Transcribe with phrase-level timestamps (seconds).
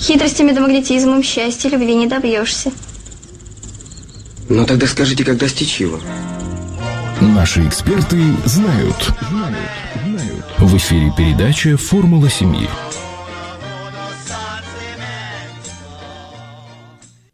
[0.00, 2.70] Хитростями да магнетизмом счастья любви не добьешься.
[4.48, 5.98] Ну тогда скажите, как достичь его?
[7.20, 9.12] Наши эксперты знают.
[10.58, 12.68] В эфире передача «Формула семьи».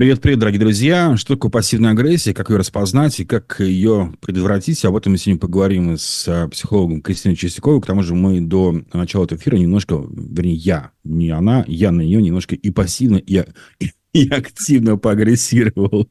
[0.05, 1.17] Привет, привет, дорогие друзья.
[1.17, 4.85] Что такое пассивная агрессия, как ее распознать и как ее предотвратить?
[4.85, 7.81] Об этом мы сегодня поговорим с а, психологом Кристиной Чистяковой.
[7.81, 12.03] К тому же мы до начала этого эфира немножко, вернее, я, не она, я на
[12.03, 13.45] нее немножко и пассивно, и,
[13.81, 16.07] и, и активно поагрессировал.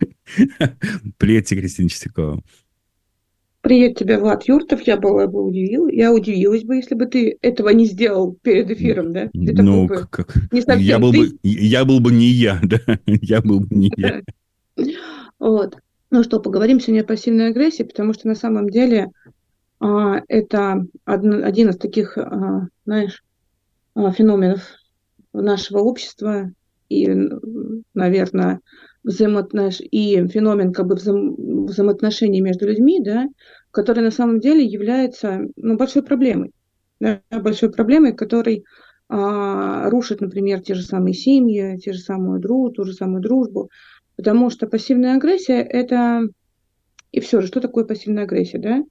[1.19, 2.41] Привет, Кристина Чистякова.
[3.63, 4.81] Привет тебе, Влад Юртов.
[4.81, 5.89] Я была бы удивила.
[5.89, 9.29] Я удивилась бы, если бы ты этого не сделал перед эфиром, да?
[9.29, 10.35] Ты ну, как, как...
[10.51, 11.19] Не я, был ты.
[11.19, 12.77] бы, я был бы не я, да?
[13.05, 14.21] Я был бы не я.
[15.39, 15.77] Вот.
[16.11, 19.11] Ну что, поговорим сегодня о пассивной агрессии, потому что на самом деле
[19.79, 23.23] а, это один, один из таких, а, знаешь,
[23.95, 24.61] а, феноменов
[25.31, 26.51] нашего общества
[26.89, 27.07] и,
[27.93, 28.59] наверное,
[29.03, 29.79] взаимоотнош...
[29.79, 31.13] и феномен как бы вза...
[31.13, 33.27] взаимоотношений между людьми, да,
[33.71, 36.51] который на самом деле является ну, большой проблемой.
[36.99, 38.63] Да, большой проблемой, который
[39.09, 43.69] а, рушит, например, те же самые семьи, те же самую дружбу, ту же самую дружбу.
[44.15, 46.27] Потому что пассивная агрессия– это...
[47.11, 48.57] И все же, что такое пассивная агрессия?
[48.57, 48.83] Да?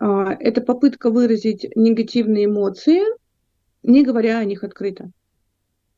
[0.00, 3.00] А, это попытка выразить негативные эмоции,
[3.82, 5.10] не говоря о них открыто.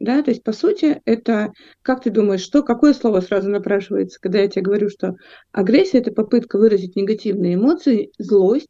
[0.01, 4.41] Да, то есть, по сути, это, как ты думаешь, что, какое слово сразу напрашивается, когда
[4.41, 5.15] я тебе говорю, что
[5.53, 8.69] агрессия– это попытка выразить негативные эмоции, злость,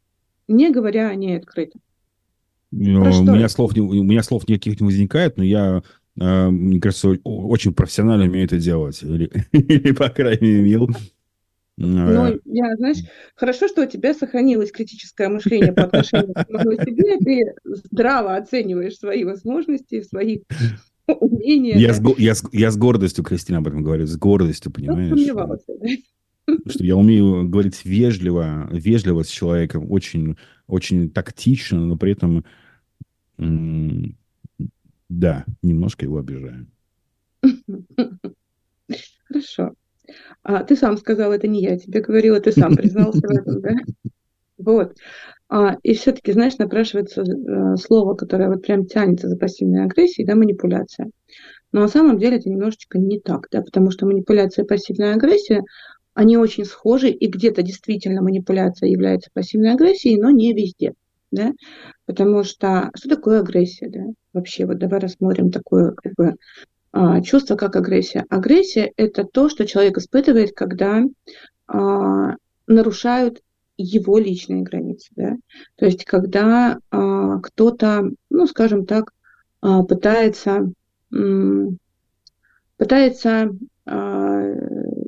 [0.49, 1.79] не говоря о ней открыто?
[2.71, 5.83] Ну, у, меня слов, у меня слов никаких не возникает, но я,
[6.19, 9.01] э, мне кажется, очень профессионально умею это делать.
[9.01, 10.89] Или, или по крайней мере, имел.
[11.77, 12.97] Ну, я, знаешь,
[13.35, 18.97] хорошо, что у тебя сохранилось критическое мышление по отношению к самому себе, ты здраво оцениваешь
[18.97, 20.41] свои возможности, свои
[21.19, 21.79] умение.
[21.79, 21.93] Я, да?
[21.93, 25.11] с, я, я с гордостью, Кристина, об этом говорю, с гордостью, понимаешь?
[26.47, 30.37] Ну, что я умею говорить вежливо, вежливо с человеком, очень,
[30.67, 32.43] очень тактично, но при этом,
[33.37, 36.67] да, немножко его обижаю.
[39.27, 39.73] Хорошо.
[40.43, 43.75] А, ты сам сказал, это не я тебе говорила, ты сам признался в этом, да?
[44.57, 44.95] Вот.
[45.53, 50.33] А, и все-таки, знаешь, напрашивается э, слово, которое вот прям тянется за пассивной агрессией, да,
[50.33, 51.11] манипуляция.
[51.73, 55.61] Но на самом деле это немножечко не так, да, потому что манипуляция и пассивная агрессия,
[56.13, 60.93] они очень схожи, и где-то действительно манипуляция является пассивной агрессией, но не везде,
[61.31, 61.51] да,
[62.05, 66.35] потому что что такое агрессия, да, вообще, вот давай рассмотрим такое, как бы,
[66.93, 68.23] а, чувство, как агрессия.
[68.29, 71.03] Агрессия– это то, что человек испытывает, когда
[71.67, 72.35] а,
[72.67, 73.41] нарушают
[73.81, 75.09] его личные границы.
[75.15, 75.35] Да?
[75.75, 79.11] То есть когда а, кто-то, ну, скажем так,
[79.61, 80.71] а, пытается,
[81.13, 81.77] м,
[82.77, 83.51] пытается
[83.85, 84.41] а,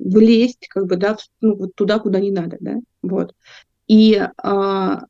[0.03, 2.57] влезть как бы, да, в, ну, вот туда, куда не надо.
[2.59, 2.75] Да?
[3.01, 3.33] Вот.
[3.87, 5.01] И а,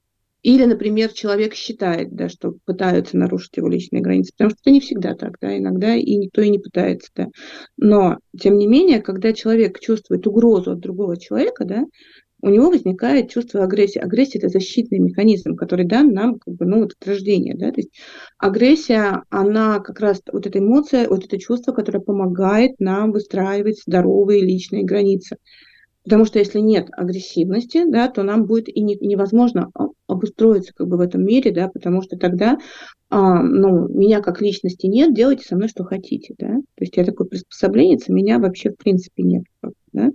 [0.43, 4.81] или, например, человек считает, да, что пытаются нарушить его личные границы, потому что это не
[4.81, 7.27] всегда так, да, иногда и никто и не пытается, да.
[7.77, 11.85] Но, тем не менее, когда человек чувствует угрозу от другого человека, да,
[12.43, 13.99] у него возникает чувство агрессии.
[13.99, 17.55] Агрессия– это защитный механизм, который дан нам как бы, ну, вот от рождения.
[17.55, 17.71] Да?
[17.71, 17.91] То есть
[18.37, 24.41] агрессия, она как раз вот эта эмоция, вот это чувство, которое помогает нам выстраивать здоровые
[24.41, 25.37] личные границы.
[26.03, 29.71] Потому что если нет агрессивности, да, то нам будет и не, невозможно
[30.07, 32.57] обустроиться как бы в этом мире, да, потому что тогда
[33.09, 36.35] а, ну, меня как личности нет, делайте со мной что хотите.
[36.37, 36.49] Да?
[36.49, 39.43] То есть я такой приспособленец, меня вообще в принципе нет.
[39.93, 40.09] Да?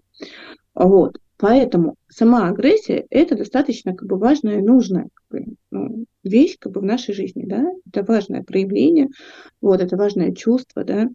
[0.74, 1.16] Вот.
[1.38, 6.72] Поэтому сама агрессия– это достаточно как бы важная и нужная как бы, ну, вещь как
[6.72, 9.08] бы в нашей жизни, да, это важное проявление,
[9.60, 11.08] вот, это важное чувство, да,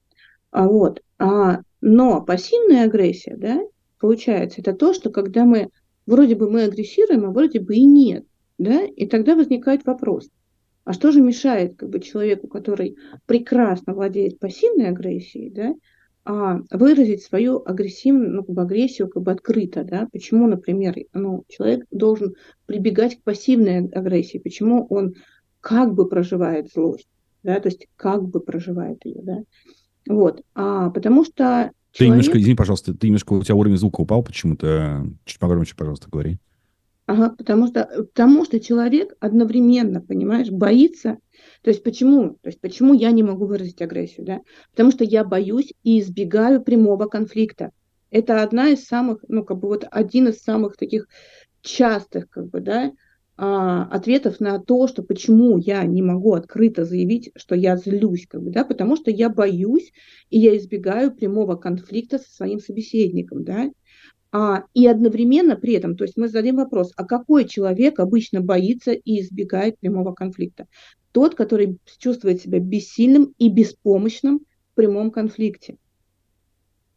[0.49, 3.59] а вот, а, но пассивная агрессия, да,
[3.99, 5.69] получается, это то, что когда мы,
[6.05, 8.25] вроде бы мы агрессируем, а вроде бы и нет,
[8.57, 10.29] да, и тогда возникает вопрос,
[10.85, 12.95] а что же мешает как бы человеку, который
[13.25, 15.73] прекрасно владеет пассивной агрессией, да,
[16.25, 21.43] а, выразить свою агрессивную, ну, как бы агрессию как бы открыто, да, почему, например, ну,
[21.49, 25.15] человек должен прибегать к пассивной агрессии, почему он
[25.59, 27.07] как бы проживает злость,
[27.43, 29.43] да, то есть как бы проживает ее, да,
[30.07, 34.23] вот, а, потому что Ты немножко, извини, пожалуйста, ты немножко, у тебя уровень звука упал
[34.23, 36.39] почему-то, чуть погромче, пожалуйста, говори.
[37.05, 37.83] Ага, потому что,
[38.13, 41.17] потому что человек одновременно, понимаешь, боится
[41.61, 42.37] то есть почему?
[42.41, 44.25] То есть почему я не могу выразить агрессию?
[44.25, 44.41] Да?
[44.71, 47.71] Потому что я боюсь и избегаю прямого конфликта.
[48.11, 51.07] Это одна из самых, ну, как бы вот один из самых таких
[51.61, 52.91] частых, как бы, да,
[53.37, 58.43] а, ответов на то, что почему я не могу открыто заявить, что я злюсь, как
[58.43, 59.91] бы, да, потому что я боюсь
[60.29, 63.71] и я избегаю прямого конфликта со своим собеседником, да,
[64.35, 68.91] а, и одновременно при этом, то есть мы зададим вопрос, а какой человек обычно боится
[68.91, 70.65] и избегает прямого конфликта?
[71.11, 74.39] Тот, который чувствует себя бессильным и беспомощным
[74.71, 75.77] в прямом конфликте.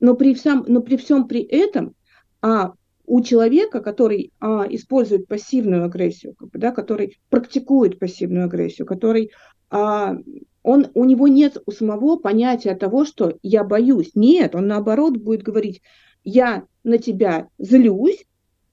[0.01, 1.95] Но при, всем, но при всем при этом
[2.41, 2.73] а,
[3.05, 9.31] у человека, который а, использует пассивную агрессию, как бы, да, который практикует пассивную агрессию, который
[9.69, 10.17] а,
[10.63, 14.13] он, у него нет у самого понятия того, что я боюсь.
[14.15, 15.83] Нет, он наоборот будет говорить,
[16.25, 18.25] я на тебя злюсь,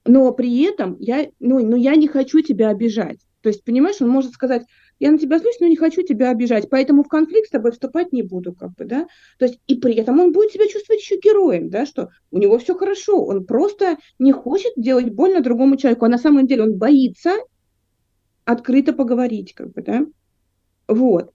[0.06, 3.18] но при этом я, ну, ну, я не хочу тебя обижать.
[3.42, 4.62] То есть, понимаешь, он может сказать,
[5.00, 8.12] я на тебя злюсь, но не хочу тебя обижать, поэтому в конфликт с тобой вступать
[8.12, 9.06] не буду, как бы, да,
[9.38, 12.58] то есть и при этом он будет себя чувствовать еще героем, да, что у него
[12.58, 16.78] все хорошо, он просто не хочет делать больно другому человеку, а на самом деле он
[16.78, 17.34] боится
[18.44, 20.06] открыто поговорить, как бы, да,
[20.86, 21.32] вот,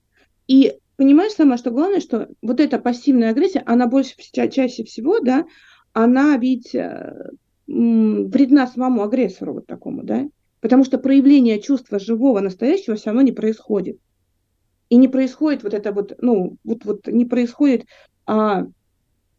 [0.48, 5.20] и понимаешь сама, что главное, что вот эта пассивная агрессия, она больше ча чаще всего,
[5.20, 5.46] да,
[6.04, 7.30] она ведь э,
[7.68, 10.28] вредна самому агрессору вот такому, да,
[10.62, 13.98] Потому что проявление чувства живого, настоящего все равно не происходит.
[14.90, 17.86] И не происходит вот это вот, ну, вот, вот не происходит
[18.26, 18.66] а,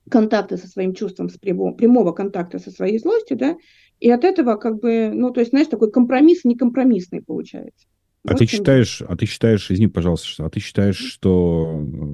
[0.09, 3.57] контакта со своим чувством, с прямого, прямого контакта со своей злостью, да,
[3.99, 7.87] и от этого как бы, ну, то есть, знаешь, такой компромисс некомпромиссный получается.
[8.25, 11.65] А вот ты считаешь, а ты считаешь, извини, пожалуйста, что, а ты считаешь, что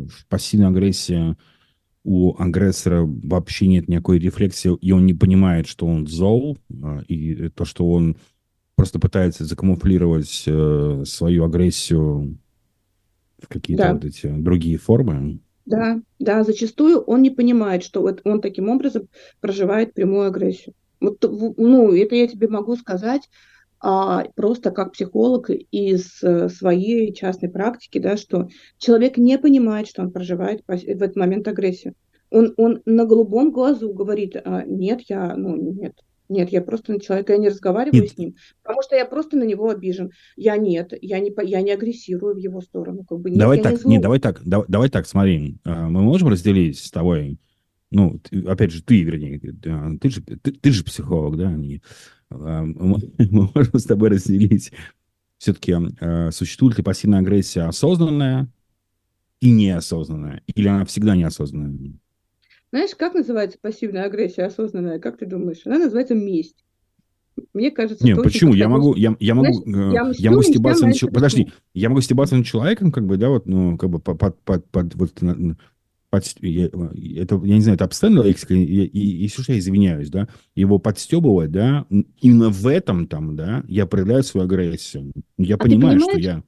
[0.08, 1.36] в пассивной агрессии
[2.06, 7.48] у агрессора вообще нет никакой рефлексии, и он не понимает, что он зол, а, и
[7.48, 8.16] то, что он
[8.76, 12.38] просто пытается закамуфлировать э, свою агрессию
[13.42, 13.94] в какие-то да.
[13.94, 15.40] вот эти другие формы.
[15.64, 19.08] Да, да, зачастую он не понимает, что вот он таким образом
[19.40, 20.74] проживает прямую агрессию.
[21.00, 21.24] Вот,
[21.56, 23.28] ну, это я тебе могу сказать
[23.80, 30.02] а, просто как психолог из э, своей частной практики, да, что человек не понимает, что
[30.02, 31.94] он проживает в этот момент агрессию.
[32.30, 35.94] Он, он на голубом глазу говорит, а, нет, я, ну, нет,
[36.28, 38.10] нет, я просто на человека, я не разговариваю нет.
[38.10, 40.10] с ним, потому что я просто на него обижен.
[40.36, 43.04] Я нет, я не, я не агрессирую в его сторону.
[43.04, 46.02] Как бы, нет, давай так, не нет, давай так, давай, давай так, смотри, а, мы
[46.02, 47.38] можем разделить с тобой,
[47.90, 52.15] ну, ты, опять же, ты, вернее, ты же, ты, ты же психолог, да, не, а,
[52.30, 54.72] мы, мы можем с тобой разделить
[55.38, 58.48] все-таки, а, существует ли пассивная агрессия осознанная
[59.40, 61.92] и неосознанная, или она всегда неосознанная?
[62.70, 64.98] Знаешь, как называется пассивная агрессия осознанная?
[64.98, 65.62] Как ты думаешь?
[65.64, 66.64] Она называется месть.
[67.52, 68.54] Мне кажется, Нет, почему?
[68.54, 71.14] Я могу, я, я могу, Знаешь, я, я могу стебаться на человека.
[71.14, 74.40] Подожди, я могу стебаться над человеком, как бы, да, вот, ну, как бы под, под,
[74.42, 75.22] под, под вот,
[76.16, 81.50] под, я, это, я не знаю, это и, если уж я извиняюсь, да, его подстебывать,
[81.50, 81.86] да,
[82.20, 85.12] именно в этом там, да, я проявляю свою агрессию.
[85.38, 86.42] Я а понимаю, что я...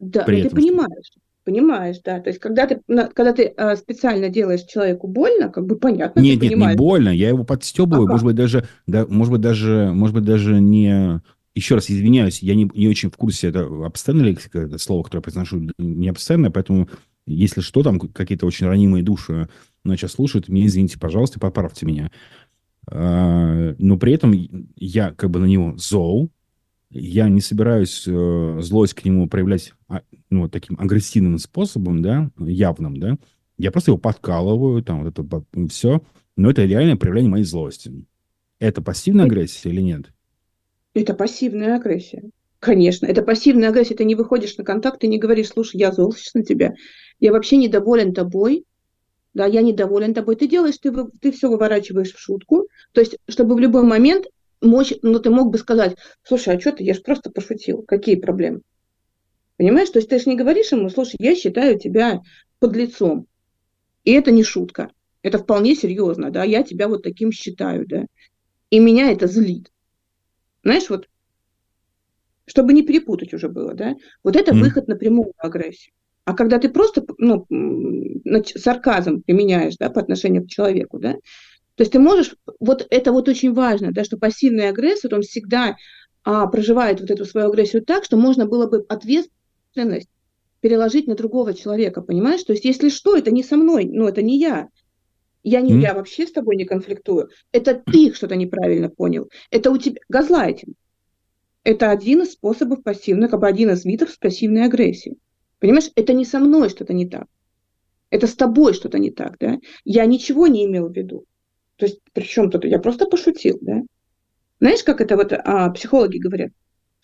[0.00, 1.12] Да, при ты этом, понимаешь.
[1.44, 2.20] Понимаешь, да.
[2.20, 6.40] То есть, когда ты, когда ты э, специально делаешь человеку больно, как бы понятно, нет,
[6.40, 6.72] нет, понимаешь.
[6.72, 7.08] не больно.
[7.10, 11.20] Я его подстебываю, а может быть, даже, да, может быть, даже, может быть, даже не...
[11.54, 15.20] Еще раз извиняюсь, я не, не очень в курсе, это обсценная лексика, это слово, которое
[15.20, 16.88] я произношу, не обсценное, поэтому,
[17.26, 19.48] если что, там какие-то очень ранимые души
[19.84, 22.10] но сейчас слушают, мне извините, пожалуйста, поправьте меня.
[22.90, 24.34] А, но при этом
[24.76, 26.30] я как бы на него зол,
[26.90, 32.96] я не собираюсь э, злость к нему проявлять а, ну, таким агрессивным способом, да, явным,
[32.96, 33.18] да.
[33.58, 36.02] Я просто его подкалываю, там, вот это все.
[36.36, 37.92] Но это реальное проявление моей злости.
[38.58, 40.12] Это пассивная агрессия или нет?
[40.94, 42.22] Это пассивная агрессия.
[42.64, 43.94] Конечно, это пассивная агрессия.
[43.94, 46.72] Ты не выходишь на контакт, ты не говоришь, слушай, я зол сейчас на тебя.
[47.20, 48.64] Я вообще недоволен тобой.
[49.34, 50.36] Да, я недоволен тобой.
[50.36, 50.90] Ты делаешь, ты,
[51.20, 52.66] ты все выворачиваешь в шутку.
[52.92, 54.28] То есть, чтобы в любой момент
[54.62, 58.14] мочь, ну, ты мог бы сказать, слушай, а что ты, я же просто пошутил, какие
[58.14, 58.62] проблемы?
[59.58, 62.22] Понимаешь, то есть ты же не говоришь ему, слушай, я считаю тебя
[62.60, 63.26] под лицом,
[64.04, 64.90] и это не шутка,
[65.20, 68.06] это вполне серьезно, да, я тебя вот таким считаю, да,
[68.70, 69.70] и меня это злит.
[70.64, 71.08] Знаешь, вот,
[72.46, 74.60] чтобы не перепутать уже было, да, вот это mm.
[74.60, 75.92] выход на прямую агрессию.
[76.24, 77.46] А когда ты просто ну,
[78.56, 81.14] сарказм применяешь да, по отношению к человеку, да,
[81.76, 85.76] то есть ты можешь, вот это вот очень важно, да, что пассивный агрессор, он всегда
[86.22, 90.08] а, проживает вот эту свою агрессию так, что можно было бы ответственность
[90.60, 92.42] переложить на другого человека, понимаешь?
[92.44, 94.68] То есть если что, это не со мной, ну это не я.
[95.42, 95.80] Я, не, mm.
[95.80, 97.28] я вообще с тобой не конфликтую.
[97.52, 99.28] Это ты что-то неправильно понял.
[99.50, 100.74] Это у тебя газлайтинг.
[101.64, 105.18] Это один из способов пассивной, как бы один из видов пассивной агрессии.
[105.58, 107.26] Понимаешь, это не со мной что-то не так.
[108.10, 109.58] Это с тобой что-то не так, да?
[109.84, 111.24] Я ничего не имел в виду.
[111.76, 112.64] То есть, при чем тут?
[112.64, 113.82] Я просто пошутил, да?
[114.60, 116.52] Знаешь, как это вот а, психологи говорят?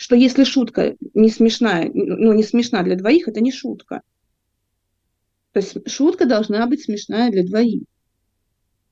[0.00, 4.00] что если шутка не смешная, ну, не смешна для двоих, это не шутка.
[5.52, 7.82] То есть шутка должна быть смешная для двоих.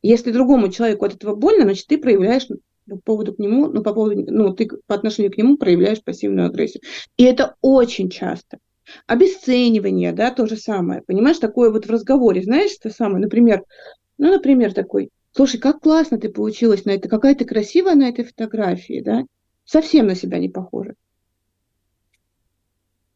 [0.03, 2.47] Если другому человеку от этого больно, значит, ты проявляешь
[2.89, 6.49] по поводу к нему, ну, по поводу, ну, ты по отношению к нему проявляешь пассивную
[6.49, 6.83] агрессию.
[7.17, 8.59] И это очень часто.
[9.07, 11.03] Обесценивание, да, то же самое.
[11.03, 13.63] Понимаешь, такое вот в разговоре, знаешь, то самое, например,
[14.17, 18.25] ну, например, такой, слушай, как классно ты получилась на это, какая ты красивая на этой
[18.25, 19.25] фотографии, да,
[19.65, 20.95] совсем на себя не похожа.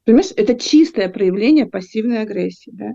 [0.04, 2.92] Понимаешь, это чистое проявление пассивной агрессии, да.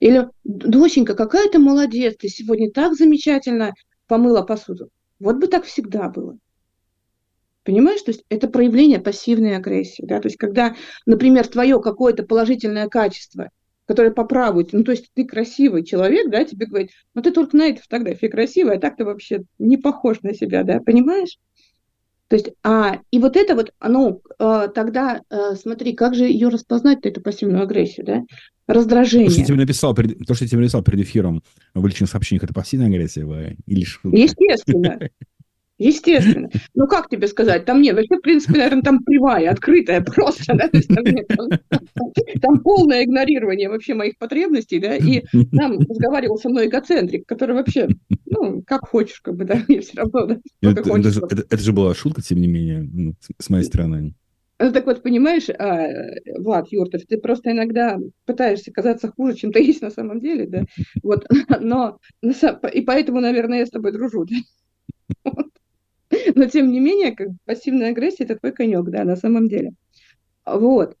[0.00, 3.72] Или, доченька, какая ты молодец, ты сегодня так замечательно
[4.06, 4.88] помыла посуду.
[5.18, 6.38] Вот бы так всегда было.
[7.64, 10.04] Понимаешь, то есть это проявление пассивной агрессии.
[10.04, 10.20] Да?
[10.20, 13.50] То есть когда, например, твое какое-то положительное качество,
[13.86, 14.26] которое по
[14.72, 18.26] ну то есть ты красивый человек, да, тебе говорит, ну ты только на этой фотографии
[18.26, 21.38] красивая, а так ты вообще не похож на себя, да, понимаешь?
[22.28, 26.48] То есть, а, и вот это вот, ну, а, тогда, а, смотри, как же ее
[26.48, 28.22] распознать, эту пассивную агрессию, да?
[28.66, 29.28] Раздражение.
[29.28, 31.42] То, что я тебе написал перед, то, что я тебе написал перед эфиром
[31.74, 34.16] в личных сообщениях, это пассивная агрессия или шутка?
[34.16, 34.98] Естественно.
[35.78, 36.48] Естественно.
[36.74, 37.64] Ну, как тебе сказать?
[37.64, 41.48] Там нет, вообще, в принципе, наверное, там привая, открытая просто, да, там, нет, там,
[42.40, 47.88] там полное игнорирование вообще моих потребностей, да, и там разговаривал со мной эгоцентрик, который вообще,
[48.26, 51.58] ну, как хочешь, как бы, да, мне все равно, да, это, это, же, это, это
[51.58, 54.14] же была шутка, тем не менее, ну, с моей стороны.
[54.60, 55.88] Ну, так вот, понимаешь, а,
[56.38, 60.64] Влад Юртов, ты просто иногда пытаешься казаться хуже, чем ты есть на самом деле, да,
[61.02, 61.26] вот,
[61.60, 64.36] но, и поэтому, наверное, я с тобой дружу, да?
[66.36, 69.72] Но тем не менее, как пассивная агрессия это твой конек, да, на самом деле.
[70.46, 70.96] Вот.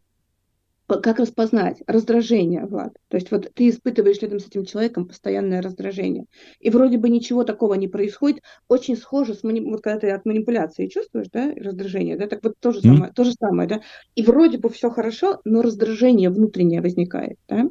[0.86, 1.82] Как распознать?
[1.86, 2.94] Раздражение, Влад.
[3.08, 6.26] То есть вот ты испытываешь рядом с этим человеком постоянное раздражение.
[6.60, 8.42] И вроде бы ничего такого не происходит.
[8.68, 9.60] Очень схоже с мани...
[9.62, 13.14] вот когда ты от манипуляции чувствуешь, да, раздражение, да, так вот то же самое, mm.
[13.14, 13.80] то же самое, да.
[14.14, 17.70] И вроде бы все хорошо, но раздражение внутреннее возникает, да.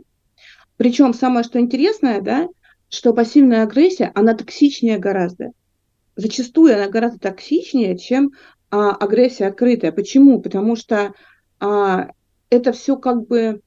[0.77, 2.50] Причем самое, что интересное, да,
[2.89, 5.51] что пассивная агрессия, она токсичнее гораздо
[6.15, 8.34] зачастую она гораздо токсичнее, чем
[8.70, 9.91] а, агрессия открытая.
[9.91, 10.41] Почему?
[10.41, 11.13] Потому что
[11.60, 12.10] а,
[12.53, 13.62] это все как бы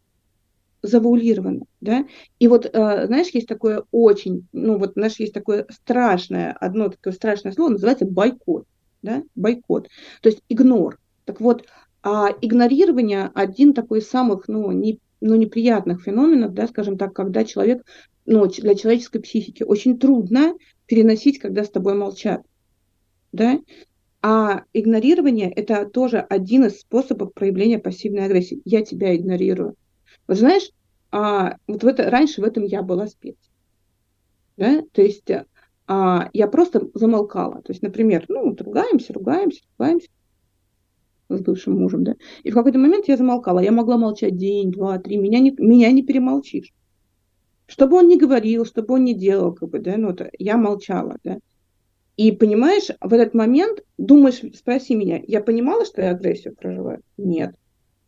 [0.82, 2.06] завуалировано, да,
[2.38, 7.12] и вот, а, знаешь, есть такое очень, ну вот, знаешь, есть такое страшное, одно такое
[7.12, 8.66] страшное слово, называется бойкот,
[9.02, 9.88] да, бойкот,
[10.22, 10.98] то есть игнор.
[11.24, 11.64] Так вот,
[12.02, 17.44] а игнорирование один такой из самых, ну, не, ну, неприятных феноменов, да, скажем так, когда
[17.44, 17.84] человек,
[18.24, 20.54] ну, для человеческой психики очень трудно
[20.86, 22.42] переносить, когда с тобой молчат.
[23.32, 23.58] Да?
[24.23, 28.61] А игнорирование– это тоже один из способов проявления пассивной агрессии.
[28.64, 29.76] Я тебя игнорирую.
[30.26, 30.70] Вот знаешь,
[31.12, 33.37] а, вот в это, раньше в этом я была спец.
[34.56, 34.82] Да?
[34.92, 35.30] То есть
[35.87, 37.62] а, я просто замолкала.
[37.62, 40.08] То есть, например, ну, вот ругаемся, ругаемся, ругаемся
[41.28, 43.58] с бывшим мужем, да, и в какой-то момент я замолкала.
[43.61, 46.73] Я могла молчать день, два, три, меня не, меня не перемолчишь.
[47.66, 50.30] Что бы он ни говорил, что бы он ни делал, как бы, да, ну, это,
[50.38, 51.38] я молчала, да.
[52.16, 57.02] И понимаешь, в этот момент думаешь, спроси меня, я понимала, что я агрессию проживаю?
[57.18, 57.54] Нет.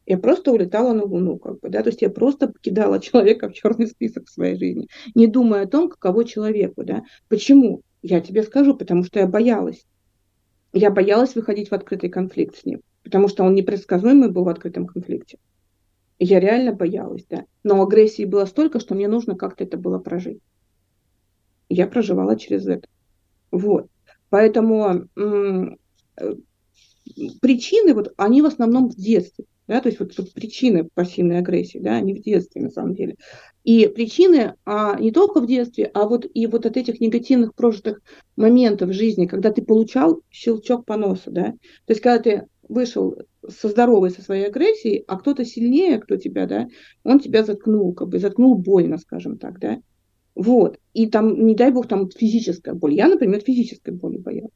[0.06, 3.52] Я просто улетала на Луну, как бы, да, то есть я просто покидала человека в
[3.52, 7.02] черный список своей жизни, не думая о том, каково человеку, да.
[7.28, 7.82] Почему?
[8.00, 9.84] Я тебе скажу, потому что я боялась.
[10.72, 14.86] Я боялась выходить в открытый конфликт с ним, потому что он непредсказуемый был в открытом
[14.86, 15.38] конфликте.
[16.18, 17.44] Я реально боялась, да.
[17.62, 20.40] Но агрессии было столько, что мне нужно как-то это было прожить.
[21.68, 22.88] Я проживала через это.
[23.50, 23.88] Вот.
[24.30, 26.36] Поэтому э,
[27.40, 29.46] причины, вот, они в основном в детстве.
[29.66, 33.16] Да, то есть вот, вот причины пассивной агрессии, да, они в детстве на самом деле.
[33.64, 38.00] И причины а, не только в детстве, а вот и вот от этих негативных прожитых
[38.34, 41.52] моментов в жизни, когда ты получал щелчок по носу, да.
[41.84, 46.46] То есть когда ты вышел со здоровой, со своей агрессией, а кто-то сильнее, кто тебя,
[46.46, 46.68] да,
[47.04, 49.82] он тебя заткнул, как бы заткнул больно, скажем так, да.
[50.38, 50.78] Вот.
[50.94, 52.94] И там, не дай бог, там физическая боль.
[52.94, 54.52] Я, например, физической боли боялась.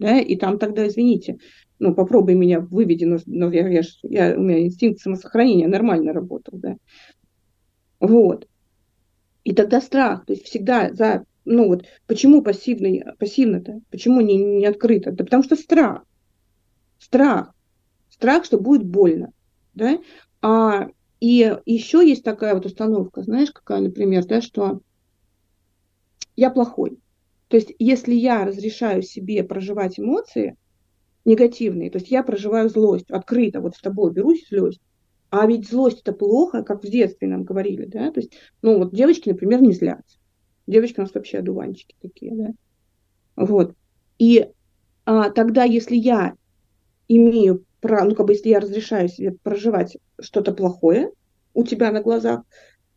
[0.00, 1.38] Да, и там тогда, извините,
[1.78, 6.58] ну, попробуй меня выведи, но, но я, я, я, у меня инстинкт самосохранения нормально работал,
[6.58, 6.76] да.
[8.00, 8.46] Вот.
[9.44, 14.66] И тогда страх, то есть всегда за, ну вот, почему пассивный, пассивно-то, почему не, не
[14.66, 15.12] открыто?
[15.12, 16.04] Да потому что страх
[16.98, 17.54] страх.
[18.10, 19.32] Страх, что будет больно.
[19.74, 19.98] Да?
[20.42, 20.88] А,
[21.20, 24.80] и еще есть такая вот установка, знаешь, какая, например, да, что
[26.38, 26.98] я плохой.
[27.48, 30.56] То есть, если я разрешаю себе проживать эмоции
[31.24, 34.80] негативные, то есть я проживаю злость открыто, вот с тобой берусь злость,
[35.30, 38.94] а ведь злость это плохо, как в детстве нам говорили, да, то есть, ну вот
[38.94, 40.18] девочки, например, не злятся.
[40.66, 42.50] Девочки у нас вообще одуванчики такие, да.
[43.36, 43.74] Вот.
[44.18, 44.46] И
[45.06, 46.34] а, тогда, если я
[47.08, 51.10] имею про, ну, как бы, если я разрешаю себе проживать что-то плохое
[51.54, 52.42] у тебя на глазах,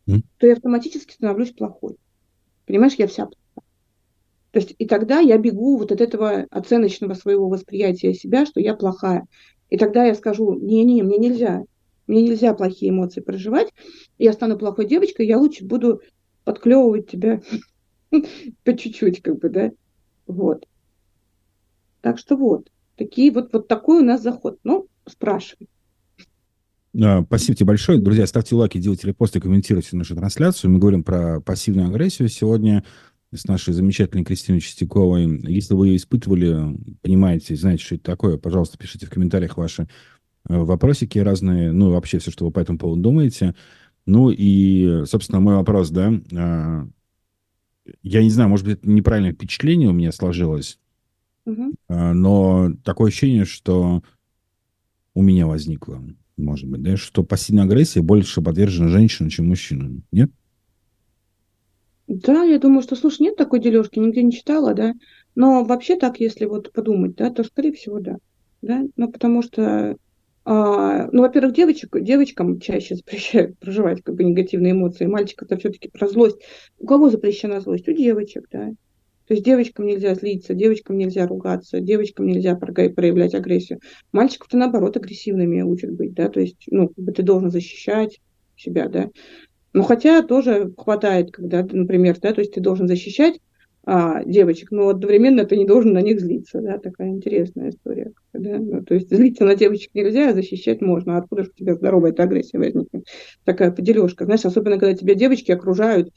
[0.08, 0.22] М.
[0.38, 1.96] то я автоматически становлюсь плохой.
[2.72, 3.26] Понимаешь, я вся.
[3.26, 8.72] То есть, и тогда я бегу вот от этого оценочного своего восприятия себя, что я
[8.72, 9.26] плохая.
[9.68, 11.64] И тогда я скажу, не-не, мне нельзя.
[12.06, 13.74] Мне нельзя плохие эмоции проживать.
[14.16, 16.00] Я стану плохой девочкой, я лучше буду
[16.44, 17.42] подклевывать тебя
[18.64, 19.72] по чуть-чуть, как бы, да.
[20.26, 20.66] Вот.
[22.00, 22.70] Так что вот.
[22.96, 24.58] Такие вот, вот такой у нас заход.
[24.64, 25.68] Ну, спрашивай.
[27.00, 27.98] А, Спасибо тебе большое.
[27.98, 30.70] Друзья, ставьте лайки, делайте репосты, комментируйте нашу трансляцию.
[30.70, 32.84] Мы говорим про пассивную агрессию сегодня
[33.32, 35.40] с нашей замечательной Кристиной Чистяковой.
[35.50, 39.88] Если вы ее испытывали, понимаете, знаете, что это такое, пожалуйста, пишите в комментариях ваши
[40.48, 43.54] э, вопросики разные, ну, вообще все, что вы по этому поводу думаете.
[44.04, 46.88] Ну, и, собственно, мой вопрос, да, а,
[48.02, 50.78] я не знаю, может быть, это неправильное впечатление у меня сложилось,
[51.46, 54.02] а, но такое ощущение, что
[55.14, 56.02] у меня возникло,
[56.42, 60.02] может быть, да, что пассивная агрессия больше подвержена женщинам, чем мужчинам.
[60.12, 60.30] Нет?
[62.08, 64.94] Да, я думаю, что, слушай, нет такой дележки, нигде не читала, да.
[65.34, 68.16] Но вообще так, если вот подумать, да, то, скорее всего, да.
[68.60, 69.96] Да, ну, потому что,
[70.44, 75.06] а, ну, во-первых, девочек, девочкам чаще запрещают проживать как бы негативные эмоции.
[75.06, 76.38] Мальчик это все-таки про злость.
[76.78, 77.88] У кого запрещена злость?
[77.88, 78.72] У девочек, да.
[79.32, 83.80] То есть девочкам нельзя злиться, девочкам нельзя ругаться, девочкам нельзя проявлять агрессию.
[84.12, 88.20] Мальчиков-то, наоборот, агрессивными учат быть, да, то есть, ну, как бы ты должен защищать
[88.58, 89.08] себя, да.
[89.72, 93.40] Ну, хотя тоже хватает, когда, например, да, то есть ты должен защищать
[93.84, 98.12] а, девочек, но одновременно ты не должен на них злиться, да, такая интересная история.
[98.34, 98.58] Да?
[98.58, 101.16] Ну, то есть злиться на девочек нельзя, а защищать можно.
[101.16, 103.06] А откуда же у тебя здоровая эта агрессия возникнет?
[103.44, 104.24] Такая подележка.
[104.24, 106.10] Знаешь, особенно, когда тебя девочки окружают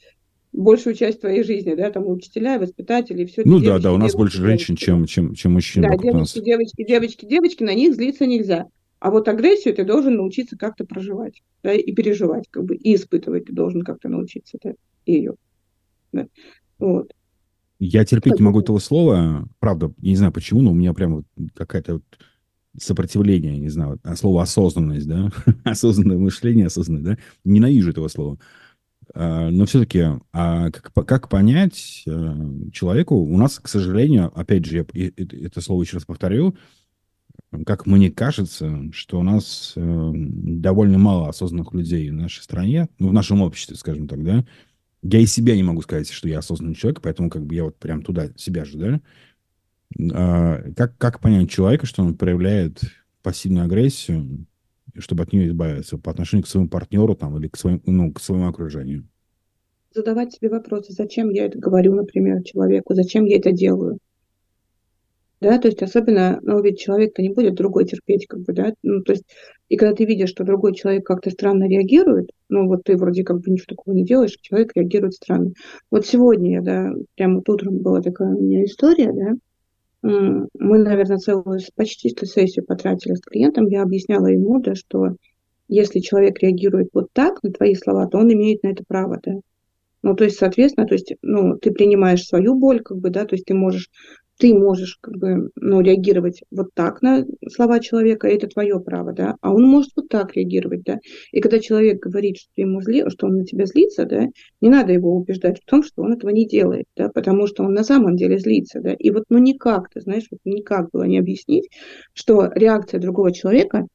[0.56, 4.14] большую часть твоей жизни, да, там учителя, воспитатели, и все Ну да, да, у нас
[4.14, 6.32] больше женщин, чем, чем, чем мужчин Да, вокруг нас.
[6.32, 8.66] девочки, девочки, девочки, девочки, на них злиться нельзя.
[8.98, 13.44] А вот агрессию ты должен научиться как-то проживать, да, и переживать, как бы, и испытывать
[13.44, 14.72] ты должен как-то научиться, да,
[15.04, 15.34] ее.
[16.12, 16.26] Да.
[16.78, 17.12] Вот.
[17.78, 21.16] Я терпеть не могу этого слова, правда, я не знаю почему, но у меня прям
[21.16, 22.04] вот какая-то вот
[22.78, 25.30] сопротивление, я не знаю, вот, а слово осознанность, да,
[25.64, 28.38] осознанное мышление, осознанное, да, ненавижу этого слова.
[29.18, 32.34] А, Но все-таки, а как, как понять э,
[32.70, 36.54] человеку, у нас, к сожалению, опять же, я это слово еще раз повторю,
[37.64, 43.08] как мне кажется, что у нас э, довольно мало осознанных людей в нашей стране, ну,
[43.08, 44.44] в нашем обществе, скажем так, да.
[45.02, 47.78] Я и себя не могу сказать, что я осознанный человек, поэтому как бы я вот
[47.78, 49.00] прям туда себя же, да.
[50.12, 52.82] А, как, как понять человека, что он проявляет
[53.22, 54.46] пассивную агрессию,
[55.00, 58.20] чтобы от нее избавиться по отношению к своему партнеру там, или к своему, ну, к
[58.20, 59.08] своему окружению?
[59.94, 63.98] Задавать себе вопросы, зачем я это говорю, например, человеку, зачем я это делаю.
[65.40, 69.02] Да, то есть особенно, ну, ведь человек-то не будет другой терпеть, как бы, да, ну,
[69.02, 69.24] то есть,
[69.68, 73.40] и когда ты видишь, что другой человек как-то странно реагирует, ну, вот ты вроде как
[73.40, 75.52] бы ничего такого не делаешь, человек реагирует странно.
[75.90, 79.34] Вот сегодня, да, прямо вот утром была такая у меня история, да,
[80.02, 85.16] мы, наверное, целую почти что сессию потратили с клиентом, я объясняла ему, да, что
[85.68, 89.32] если человек реагирует вот так на твои слова, то он имеет на это право, да.
[90.02, 93.34] Ну, то есть, соответственно, то есть, ну, ты принимаешь свою боль, как бы, да, то
[93.34, 93.88] есть ты можешь,
[94.38, 99.36] ты можешь, как бы, ну, реагировать вот так на слова человека, это твое право, да,
[99.40, 100.98] а он может вот так реагировать, да.
[101.32, 104.26] И когда человек говорит, что ему зли, что он на тебя злится, да,
[104.60, 107.72] не надо его убеждать в том, что он этого не делает, да, потому что он
[107.72, 108.94] на самом деле злится, да.
[108.94, 111.70] И вот, ну, никак, ты знаешь, вот никак было не объяснить,
[112.12, 113.86] что реакция другого человека,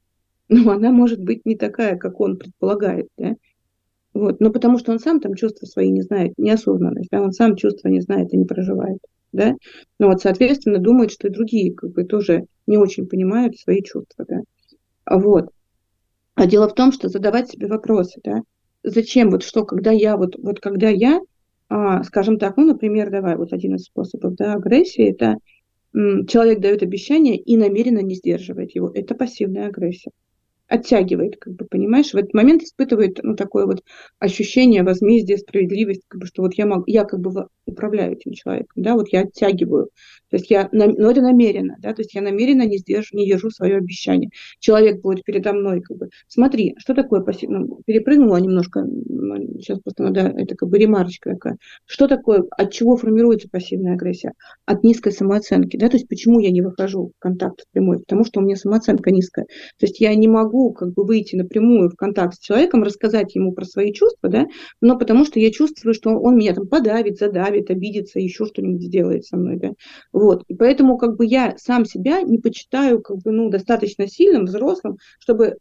[0.48, 3.34] ну, она может быть не такая, как он предполагает, да.
[4.14, 7.56] Вот, ну, потому что он сам там чувства свои не знает, неосознанность, да, он сам
[7.56, 8.98] чувства не знает и не проживает,
[9.32, 9.54] да.
[9.98, 14.24] Ну, вот, соответственно, думает, что и другие, как бы, тоже не очень понимают свои чувства,
[14.28, 14.40] да.
[15.06, 15.50] А Вот.
[16.36, 18.42] А дело в том, что задавать себе вопросы, да,
[18.84, 21.20] зачем, вот что, когда я, вот, вот когда я,
[21.70, 25.36] а, скажем так, ну, например, давай, вот один из способов, да, агрессии, это
[25.94, 30.10] м, человек дает обещание и намеренно не сдерживает его, это пассивная агрессия
[30.72, 33.82] оттягивает, как бы, понимаешь, в этот момент испытывает, ну, такое вот
[34.18, 38.82] ощущение возмездия, справедливости, как бы, что вот я могу, я как бы управляю этим человеком,
[38.82, 39.88] да, вот я оттягиваю,
[40.32, 43.50] то есть я, но это намеренно, да, то есть я намеренно не, сдержу, не держу
[43.50, 44.30] свое обещание.
[44.60, 49.78] Человек будет передо мной, как бы, смотри, что такое пассивная, ну, перепрыгнула немножко, ну, сейчас
[49.80, 54.32] просто надо, это как бы ремарочка такая, что такое, от чего формируется пассивная агрессия?
[54.64, 57.98] От низкой самооценки, да, то есть почему я не выхожу в контакт прямой?
[57.98, 59.44] Потому что у меня самооценка низкая.
[59.78, 63.52] То есть я не могу как бы выйти напрямую в контакт с человеком, рассказать ему
[63.52, 64.46] про свои чувства, да,
[64.80, 69.26] но потому что я чувствую, что он меня там подавит, задавит, обидится, еще что-нибудь сделает
[69.26, 69.72] со мной, да.
[70.22, 70.44] Вот.
[70.46, 74.98] И поэтому как бы я сам себя не почитаю как бы, ну, достаточно сильным, взрослым,
[75.18, 75.56] чтобы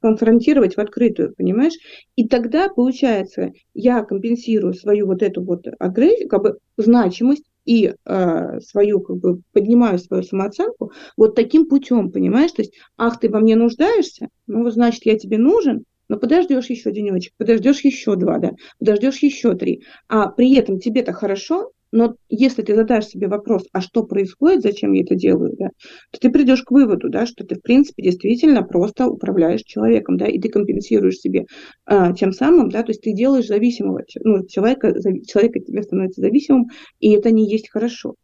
[0.00, 1.74] конфронтировать в открытую, понимаешь?
[2.16, 8.60] И тогда, получается, я компенсирую свою вот эту вот агрессию, как бы значимость и э,
[8.60, 12.52] свою, как бы, поднимаю свою самооценку вот таким путем, понимаешь?
[12.52, 16.90] То есть, ах, ты во мне нуждаешься, ну, значит, я тебе нужен, но подождешь еще
[16.90, 19.82] денечек, подождешь еще два, да, подождешь еще три.
[20.08, 24.92] А при этом тебе-то хорошо, но если ты задашь себе вопрос, а что происходит, зачем
[24.92, 25.70] я это делаю, да,
[26.10, 30.26] то ты придешь к выводу, да, что ты, в принципе, действительно просто управляешь человеком, да,
[30.26, 31.46] и ты компенсируешь себе
[31.86, 34.94] а, тем самым, да, то есть ты делаешь зависимого ну, человека,
[35.26, 36.66] человек от тебя становится зависимым,
[37.00, 38.14] и это не есть хорошо.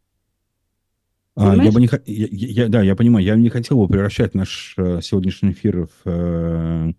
[1.35, 4.75] А, я бы не, я, я, да, я понимаю, я не хотел бы превращать наш
[4.77, 6.93] э, сегодняшний эфир в э,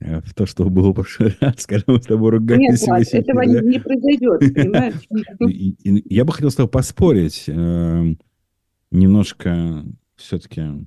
[0.00, 2.68] в то, что было в прошлый раз, когда мы с тобой ругались.
[2.68, 3.60] Нет, Влад, этого да?
[3.60, 4.94] не произойдет, понимаешь?
[6.08, 7.44] Я бы хотел с тобой поспорить.
[7.48, 8.14] Э,
[8.90, 9.84] немножко
[10.16, 10.86] все-таки...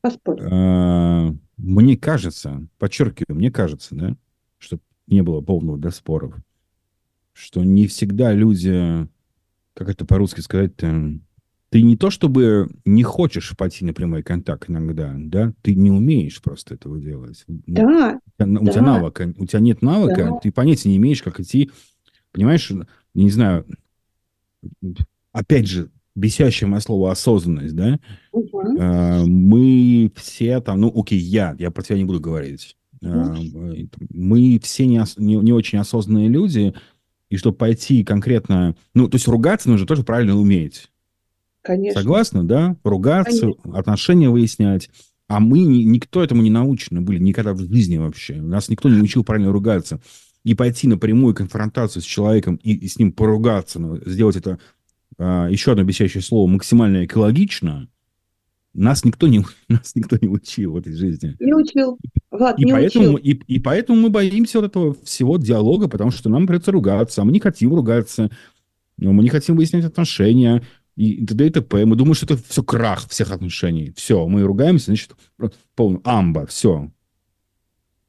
[0.00, 0.40] Поспорь.
[0.40, 4.16] Э, мне кажется, подчеркиваю, мне кажется, да,
[4.58, 6.34] что не было полного для споров,
[7.32, 9.08] что не всегда люди,
[9.74, 11.20] как это по-русски сказать-то,
[11.72, 16.42] ты не то чтобы не хочешь пойти на прямой контакт иногда, да, ты не умеешь
[16.42, 17.44] просто этого делать.
[17.48, 18.20] Да.
[18.38, 18.72] У тебя, да.
[18.72, 20.38] тебя навыка, у тебя нет навыка, да.
[20.42, 21.70] ты понятия не имеешь, как идти.
[22.30, 23.64] Понимаешь, я не знаю,
[25.32, 27.98] опять же, бесящее мое слово осознанность, да?
[28.32, 29.26] Угу.
[29.26, 32.76] мы все там, ну, окей, я, я про тебя не буду говорить.
[33.00, 33.88] Угу.
[34.10, 36.74] мы все не, не, не очень осознанные люди,
[37.30, 40.91] и чтобы пойти конкретно, ну, то есть ругаться нужно тоже правильно уметь.
[41.62, 42.00] Конечно.
[42.00, 42.76] Согласна, да?
[42.84, 43.78] Ругаться, Конечно.
[43.78, 44.90] отношения выяснять.
[45.28, 48.34] А мы, никто этому не научены были никогда в жизни вообще.
[48.34, 50.00] Нас никто не учил правильно ругаться.
[50.44, 54.58] И пойти на прямую конфронтацию с человеком и, и с ним поругаться, ну, сделать это,
[55.18, 57.88] а, еще одно бесящее слово, максимально экологично,
[58.74, 61.36] нас никто не, нас никто не учил в этой жизни.
[61.38, 61.96] Не учил.
[62.30, 63.16] Влад, и не поэтому, учил.
[63.18, 67.24] И, и поэтому мы боимся вот этого всего диалога, потому что нам придется ругаться, а
[67.24, 68.30] мы не хотим ругаться,
[68.96, 70.62] мы не хотим выяснять отношения,
[70.96, 71.46] и т.д.
[71.46, 71.84] и т.п.
[71.84, 73.92] Мы думаем, что это все крах всех отношений.
[73.96, 75.12] Все, мы ругаемся, значит,
[75.74, 76.90] полный амба, все.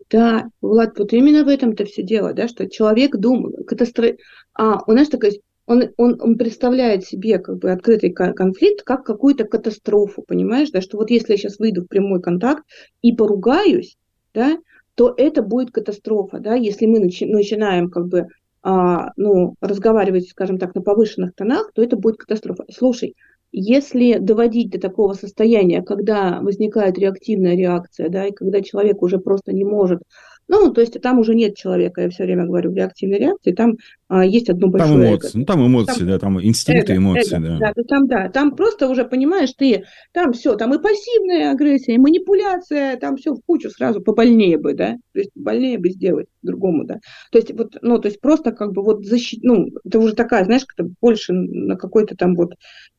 [0.09, 4.15] Да, Влад, вот именно в этом-то все дело, да, что человек думает, катастро...
[4.53, 5.31] а, у нас такая
[5.65, 10.97] он, он, он представляет себе как бы открытый конфликт как какую-то катастрофу, понимаешь, да, что
[10.97, 12.63] вот если я сейчас выйду в прямой контакт
[13.01, 13.95] и поругаюсь,
[14.33, 14.57] да,
[14.95, 18.27] то это будет катастрофа, да, если мы начи- начинаем как бы
[18.63, 22.63] ну, разговаривать, скажем так, на повышенных тонах, то это будет катастрофа.
[22.71, 23.15] Слушай,
[23.51, 29.53] если доводить до такого состояния, когда возникает реактивная реакция, да, и когда человек уже просто
[29.53, 30.01] не может
[30.47, 33.75] ну, то есть там уже нет человека, я все время говорю, в реактивной реакции, там
[34.07, 35.39] а, есть одно большое Там эмоции, эго.
[35.39, 37.73] ну там эмоции, там, да, там инстинкты, эго, эмоции, эго, да.
[37.75, 37.83] да.
[37.87, 42.97] Там, да, там просто уже, понимаешь, ты, там все, там и пассивная агрессия, и манипуляция,
[42.97, 46.99] там все в кучу сразу побольнее бы, да, то есть больнее бы сделать другому, да.
[47.31, 50.45] То есть вот, ну, то есть просто как бы вот защит, ну, это уже такая,
[50.45, 52.53] знаешь, как-то больше на какой-то там вот,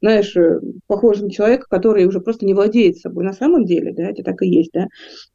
[0.05, 4.11] знаешь, э, похоже на человека, который уже просто не владеет собой на самом деле, да,
[4.11, 4.87] это так и есть, да.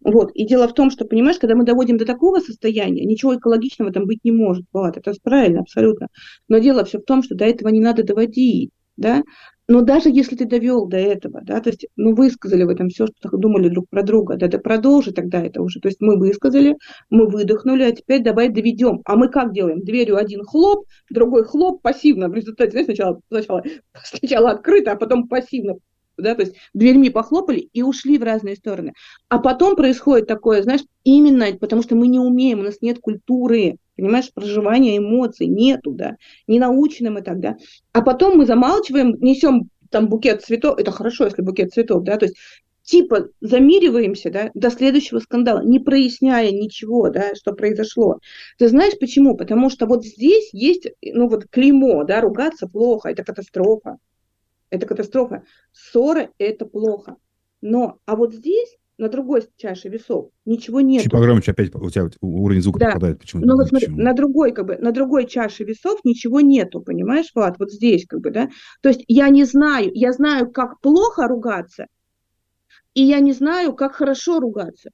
[0.03, 3.91] Вот, и дело в том, что, понимаешь, когда мы доводим до такого состояния, ничего экологичного
[3.91, 4.65] там быть не может.
[4.71, 6.09] Вот, это правильно, абсолютно.
[6.49, 8.69] Но дело все в том, что до этого не надо доводить.
[8.95, 9.23] Да?
[9.69, 13.05] Но даже если ты довел до этого, да, то есть, ну, высказали в этом все,
[13.05, 15.79] что думали друг про друга, да, да продолжи тогда это уже.
[15.79, 16.75] То есть мы высказали,
[17.11, 19.01] мы выдохнули, а теперь давай доведем.
[19.05, 19.81] А мы как делаем?
[19.81, 22.29] Дверью один хлоп, другой хлоп, пассивно.
[22.29, 23.63] В результате, знаешь, сначала, сначала,
[24.03, 25.75] сначала открыто, а потом пассивно
[26.21, 28.93] да, то есть дверьми похлопали и ушли в разные стороны.
[29.27, 33.77] А потом происходит такое, знаешь, именно потому что мы не умеем, у нас нет культуры,
[33.95, 36.15] понимаешь, проживания эмоций, нету, да,
[36.47, 37.57] не научены мы тогда.
[37.93, 42.25] А потом мы замалчиваем, несем там букет цветов, это хорошо, если букет цветов, да, то
[42.25, 42.37] есть
[42.83, 48.19] типа замириваемся, да, до следующего скандала, не проясняя ничего, да, что произошло.
[48.57, 49.37] Ты знаешь почему?
[49.37, 53.97] Потому что вот здесь есть, ну вот клеймо, да, ругаться плохо, это катастрофа
[54.69, 55.43] это катастрофа.
[55.71, 57.15] Ссоры– это плохо.
[57.61, 61.03] Но, а вот здесь, на другой чаше весов, ничего нет.
[61.03, 62.87] Чуть погромче опять у тебя уровень звука да.
[62.87, 63.19] попадает.
[63.19, 63.43] Почему?
[63.45, 67.57] Ну вот смотри, на другой, как бы, на другой чаше весов ничего нету, понимаешь, Влад?
[67.59, 68.49] Вот здесь, как бы, да?
[68.81, 71.87] То есть я не знаю, я знаю, как плохо ругаться,
[72.93, 74.91] и я не знаю, как хорошо ругаться.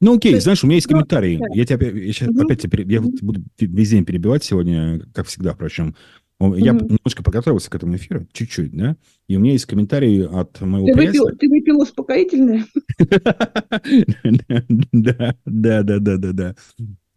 [0.00, 1.38] Ну окей, есть, знаешь, у меня есть комментарий.
[1.38, 1.46] Да.
[1.54, 2.42] Я тебя я сейчас угу.
[2.42, 5.96] опять тебя, я буду весь день перебивать сегодня, как всегда, впрочем.
[6.38, 6.98] Я mm-hmm.
[6.98, 8.96] немножко подготовился к этому эфиру, чуть-чуть, да,
[9.26, 11.22] и у меня есть комментарий от моего ты приятеля.
[11.22, 12.66] Выпил, ты выпил успокоительное?
[14.92, 16.54] Да, да, да, да, да, да.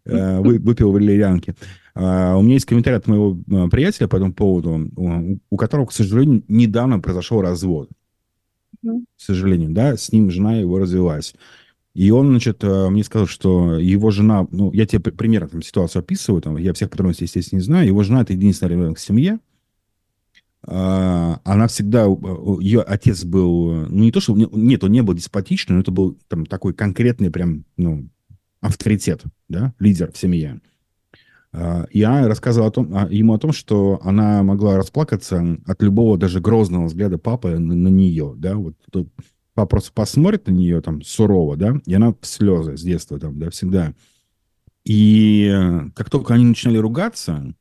[0.05, 1.55] э, выпил валерьянки.
[1.95, 4.89] А, у меня есть комментарий от моего э, приятеля по этому поводу,
[5.49, 7.89] у которого, к сожалению, недавно произошел развод.
[8.81, 11.35] К сожалению, да, с ним жена его развелась.
[11.99, 16.41] И он, значит, мне сказал, что его жена, ну, я тебе примерно там ситуацию описываю,
[16.41, 19.39] там, я всех подробностей, естественно, не знаю, его жена– это единственный ребенок в семье,
[20.65, 22.05] а, она всегда,
[22.61, 26.17] ее отец был, ну не то, что, нет, он не был деспотичный, но это был
[26.29, 28.07] там такой конкретный прям, ну,
[28.61, 30.61] авторитет, да, лидер в семье.
[31.51, 35.81] А, и она рассказывала о том, а, ему о том, что она могла расплакаться от
[35.81, 38.75] любого даже грозного взгляда папы на, на нее, да, вот
[39.59, 43.37] папа просто посмотрит на нее там сурово, да, и она в слезы с детства там,
[43.39, 43.93] да, всегда.
[44.85, 47.53] И э, как только они начинали ругаться,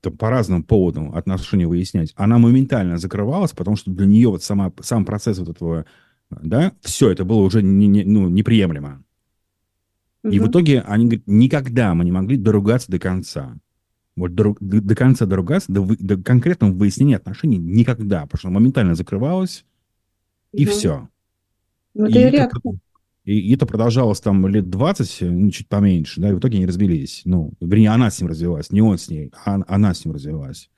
[0.00, 4.72] там, по разным поводам отношения выяснять, она моментально закрывалась, потому что для нее вот сама,
[4.80, 5.84] сам процесс вот этого,
[6.30, 9.04] да, все это было уже не, не, ну, неприемлемо.
[10.22, 10.32] Угу.
[10.32, 13.56] И в итоге они говорят, никогда мы не могли доругаться до конца.
[14.16, 18.54] Вот до, до, до конца доругаться, до, до конкретного выяснения отношений никогда, потому что она
[18.58, 19.66] моментально закрывалась,
[20.56, 21.08] и все.
[21.94, 22.78] Ну, это и реакция.
[23.24, 27.22] И это продолжалось там лет 20, ну, чуть поменьше, да, и в итоге они развелись.
[27.24, 30.68] Ну, вернее, она с ним развелась, не он с ней, а она с ним развелась.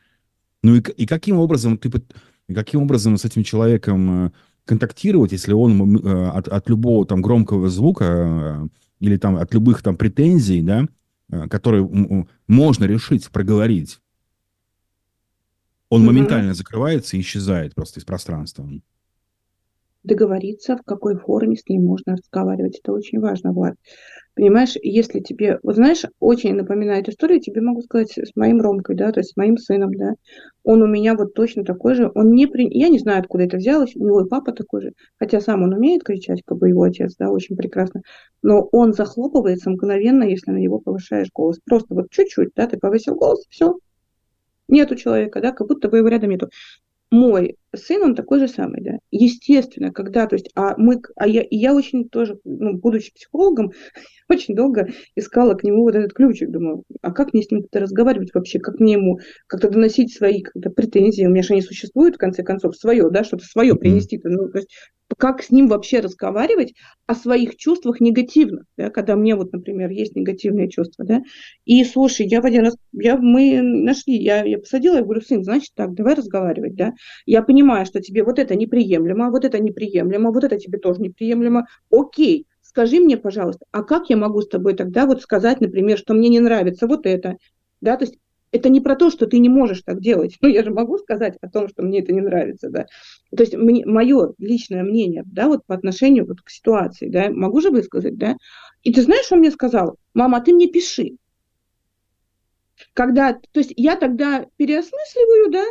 [0.62, 1.91] Ну и, и каким образом ты,
[2.53, 4.31] каким образом с этим человеком э,
[4.65, 8.69] контактировать, если он э, от, от любого там громкого звука э,
[9.01, 10.87] или там от любых там претензий, да,
[11.49, 11.89] которые
[12.47, 13.99] можно решить, проговорить,
[15.89, 16.07] он mm-hmm.
[16.07, 18.69] моментально закрывается и исчезает просто из пространства
[20.07, 22.81] договориться, в какой форме с ней можно разговаривать.
[22.83, 23.75] Это очень важно, Влад.
[24.35, 29.11] Понимаешь, если тебе, вот знаешь, очень напоминает историю, тебе могу сказать с моим Ромкой, да,
[29.11, 30.12] то есть с моим сыном, да,
[30.62, 32.69] он у меня вот точно такой же, он не, при...
[32.69, 35.73] я не знаю, откуда это взялось, у него и папа такой же, хотя сам он
[35.73, 38.03] умеет кричать, как бы его отец, да, очень прекрасно,
[38.42, 43.14] но он захлопывается мгновенно, если на него повышаешь голос, просто вот чуть-чуть, да, ты повысил
[43.14, 43.79] голос, все,
[44.69, 46.51] нету человека, да, как будто бы его рядом нету
[47.11, 48.99] мой сын, он такой же самый, да.
[49.11, 53.73] Естественно, когда, то есть, а мы, а я, и я очень тоже, ну, будучи психологом,
[54.29, 57.81] очень долго искала к нему вот этот ключик, думаю, а как мне с ним как-то
[57.81, 62.16] разговаривать вообще, как мне ему как-то доносить свои как-то претензии, у меня же они существуют,
[62.16, 64.71] в конце концов, свое, да, что-то свое принести, ну, то есть,
[65.16, 66.75] как с ним вообще разговаривать
[67.07, 71.23] о своих чувствах негативно, да, когда мне вот, например, есть негативные чувства, да,
[71.64, 75.45] и слушай, я в один раз, я, мы нашли, я, я посадила, я говорю, сын,
[75.45, 76.92] значит так, давай разговаривать, да,
[77.25, 81.66] я понимаю, что тебе вот это неприемлемо, вот это неприемлемо, вот это тебе тоже неприемлемо,
[81.90, 86.14] окей, скажи мне, пожалуйста, а как я могу с тобой тогда вот сказать, например, что
[86.14, 87.37] мне не нравится вот это,
[87.81, 88.19] да, то есть
[88.57, 90.37] это не про то, что ты не можешь так делать.
[90.47, 92.87] Ну, я же могу сказать о том, что мне это не нравится, да.
[93.37, 97.61] То есть мне, мое личное мнение, да, вот по отношению вот к ситуации, да, могу
[97.61, 98.37] же высказать, да.
[98.83, 99.97] И ты знаешь, он мне сказал?
[100.14, 101.16] Мама, а ты мне пиши.
[102.92, 105.64] Когда, то есть я тогда переосмысливаю, да,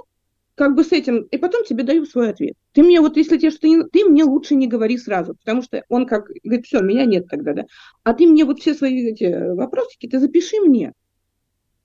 [0.55, 2.55] как бы с этим, и потом тебе даю свой ответ.
[2.73, 3.83] Ты мне вот, если тебе что-то не...
[3.83, 7.53] Ты мне лучше не говори сразу, потому что он как говорит, все, меня нет тогда,
[7.53, 7.65] да.
[8.03, 10.93] А ты мне вот все свои эти вопросики, ты запиши мне.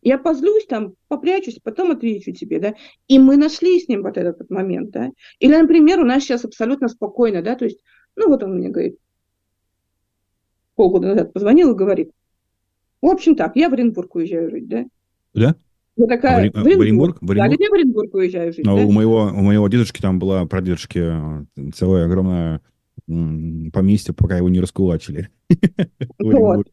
[0.03, 2.75] Я позлюсь там, попрячусь, потом отвечу тебе, да.
[3.09, 5.11] И мы нашли с ним вот этот, этот момент, да.
[5.39, 7.81] Или, например, у нас сейчас абсолютно спокойно, да, то есть,
[8.17, 8.97] ну вот он мне говорит,
[10.75, 12.11] полгода назад позвонил и говорит,
[13.03, 14.85] в общем так, я в Оренбург уезжаю жить, да.
[15.35, 15.55] Да?
[15.97, 17.19] Я такая, в Оренбург?
[17.21, 18.87] В Да, я в Оренбург уезжаю жить, Но да?
[18.87, 22.63] у моего, у моего дедушки там была прадедушки э, целая огромная
[23.07, 25.29] поместье, пока его не раскулачили.
[26.19, 26.67] Вот.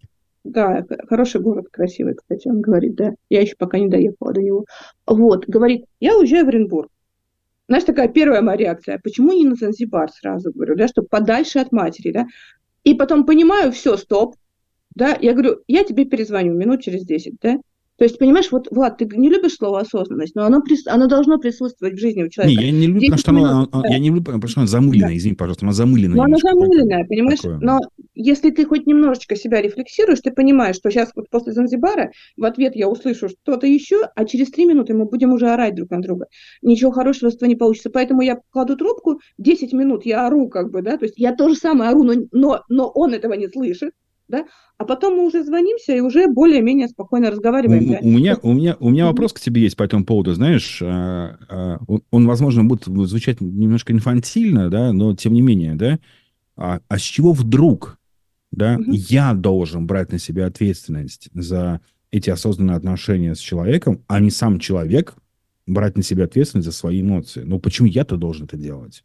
[0.49, 3.13] Да, хороший город, красивый, кстати, он говорит, да.
[3.29, 4.65] Я еще пока не доехала до него.
[5.05, 6.89] Вот, говорит, я уезжаю в Оренбург.
[7.67, 11.73] Знаешь, такая первая моя реакция, почему не на Занзибар сразу, говорю, да, чтобы подальше от
[11.73, 12.27] матери, да.
[12.85, 14.35] И потом понимаю, все, стоп,
[14.95, 17.57] да, я говорю, я тебе перезвоню минут через 10, да.
[17.97, 20.85] То есть, понимаешь, вот, Влад, ты не любишь слово осознанность, но оно, прис...
[20.85, 22.61] оно должно присутствовать в жизни у человека.
[22.61, 23.89] Не, я не люблю, потому что, оно, да.
[23.89, 25.17] я не люблю, потому что оно замыленное, да.
[25.17, 26.17] извини, пожалуйста, оно замыленное.
[26.17, 27.39] Но оно замыленное, понимаешь?
[27.39, 27.57] Такое.
[27.59, 27.79] Но
[28.13, 32.75] если ты хоть немножечко себя рефлексируешь, ты понимаешь, что сейчас вот после Занзибара в ответ
[32.75, 36.27] я услышу что-то еще, а через три минуты мы будем уже орать друг на друга.
[36.61, 37.89] Ничего хорошего с этого не получится.
[37.89, 41.55] Поэтому я кладу трубку, 10 минут я ору как бы, да, то есть я тоже
[41.55, 43.91] самое ору, но, но, но он этого не слышит
[44.27, 44.45] да,
[44.77, 47.89] а потом мы уже звонимся и уже более-менее спокойно разговариваем.
[47.89, 47.99] У, да.
[48.01, 51.37] у, меня, у, меня, у меня вопрос к тебе есть по этому поводу, знаешь, а,
[51.49, 51.79] а,
[52.11, 55.99] он, возможно, будет звучать немножко инфантильно, да, но тем не менее, да,
[56.55, 57.97] а, а с чего вдруг,
[58.51, 58.91] да, угу.
[58.91, 64.59] я должен брать на себя ответственность за эти осознанные отношения с человеком, а не сам
[64.59, 65.15] человек
[65.65, 67.43] брать на себя ответственность за свои эмоции?
[67.43, 69.03] Ну, почему я-то должен это делать?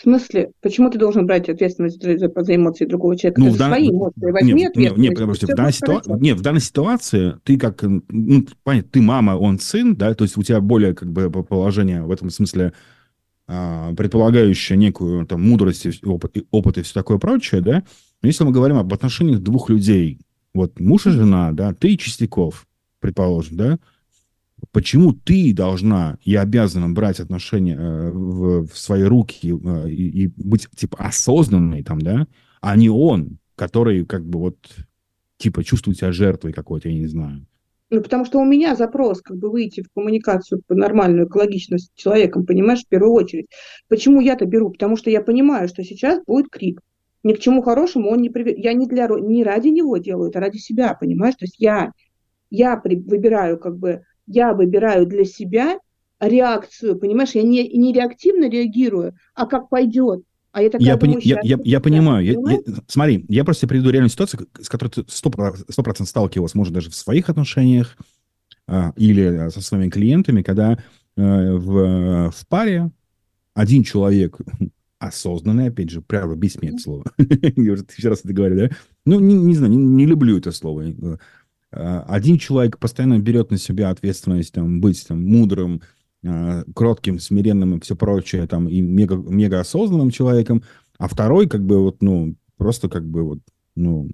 [0.00, 3.38] В смысле, почему ты должен брать ответственность за, за, за эмоции другого человека?
[3.42, 4.98] Ну, ты в дан- свои эмоции возьми нет, нет, ответственность.
[4.98, 8.90] нет, потому что всё в данной, ситуа- нет, в данной ситуации ты как, ну, понятно,
[8.90, 12.30] ты мама, он сын, да, то есть у тебя более как бы положение в этом
[12.30, 12.72] смысле
[13.46, 17.82] а, предполагающее некую там мудрость, и опыт, и опыт и все такое прочее, да.
[18.22, 20.18] Но если мы говорим об отношениях двух людей,
[20.54, 22.66] вот муж и жена, да, ты и Чистяков,
[23.00, 23.78] предположим, да,
[24.72, 30.26] почему ты должна и обязана брать отношения э, в, в свои руки э, и, и
[30.36, 32.26] быть типа осознанной там, да,
[32.60, 34.56] а не он, который как бы вот
[35.38, 37.46] типа чувствует себя жертвой какой-то, я не знаю.
[37.90, 41.90] Ну, потому что у меня запрос как бы выйти в коммуникацию по нормальную, экологично с
[41.96, 43.46] человеком, понимаешь, в первую очередь.
[43.88, 44.70] Почему я-то беру?
[44.70, 46.80] Потому что я понимаю, что сейчас будет крик.
[47.24, 48.58] Ни к чему хорошему он не приведет.
[48.58, 51.34] Я не, для, не ради него делаю, это ради себя, понимаешь?
[51.34, 51.90] То есть я,
[52.48, 55.78] я при- выбираю как бы, я выбираю для себя
[56.20, 57.30] реакцию, понимаешь?
[57.32, 60.22] Я не, не реактивно реагирую, а как пойдет.
[60.52, 62.24] А я такая Я, пони- я, я, я понимаю.
[62.24, 66.74] Я- я- смотри, я просто приведу реальную ситуацию, с которой ты 100%, 100% сталкивался, может,
[66.74, 67.96] даже в своих отношениях
[68.66, 70.76] а, или со своими клиентами, когда
[71.16, 72.90] э, в, в паре
[73.54, 74.38] один человек
[74.98, 77.04] осознанный, опять же, правда, без слова.
[77.18, 78.70] Я уже тысячу раз это говорю, да?
[79.06, 80.84] Ну, не, не знаю, не, не люблю это слово.
[81.72, 85.82] Э, Один человек постоянно берет на себя ответственность там, быть там, мудрым,
[86.22, 90.62] э, кротким, смиренным и все прочее, там, и мега, мега осознанным человеком,
[90.98, 93.38] а второй, как бы, вот, ну, просто как бы, вот,
[93.76, 94.10] ну,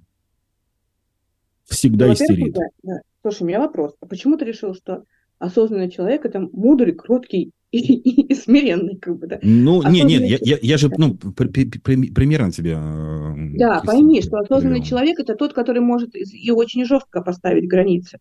[1.64, 2.54] всегда Ну, истерит.
[2.54, 3.00] да, да.
[3.22, 3.94] Слушай, у меня вопрос.
[4.00, 5.02] А почему ты решил, что
[5.38, 9.38] осознанный человек это мудрый, кроткий и, и- и смиренный, как бы, да?
[9.42, 12.72] Ну, не, нет, я, я, я же, ну, при- при- при- примерно тебе...
[12.72, 14.86] э, Да, Кристина, пойми, что осознанный привел.
[14.88, 18.18] человек это тот, который может и очень жестко поставить границы.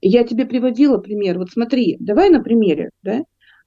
[0.00, 1.38] Я тебе приводила пример.
[1.38, 3.22] Вот смотри, давай на примере, да?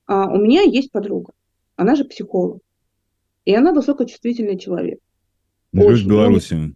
[0.05, 1.33] А, у меня есть подруга,
[1.75, 2.59] она же психолог,
[3.45, 4.99] и она высокочувствительный человек.
[5.73, 6.75] Живет в Беларуси,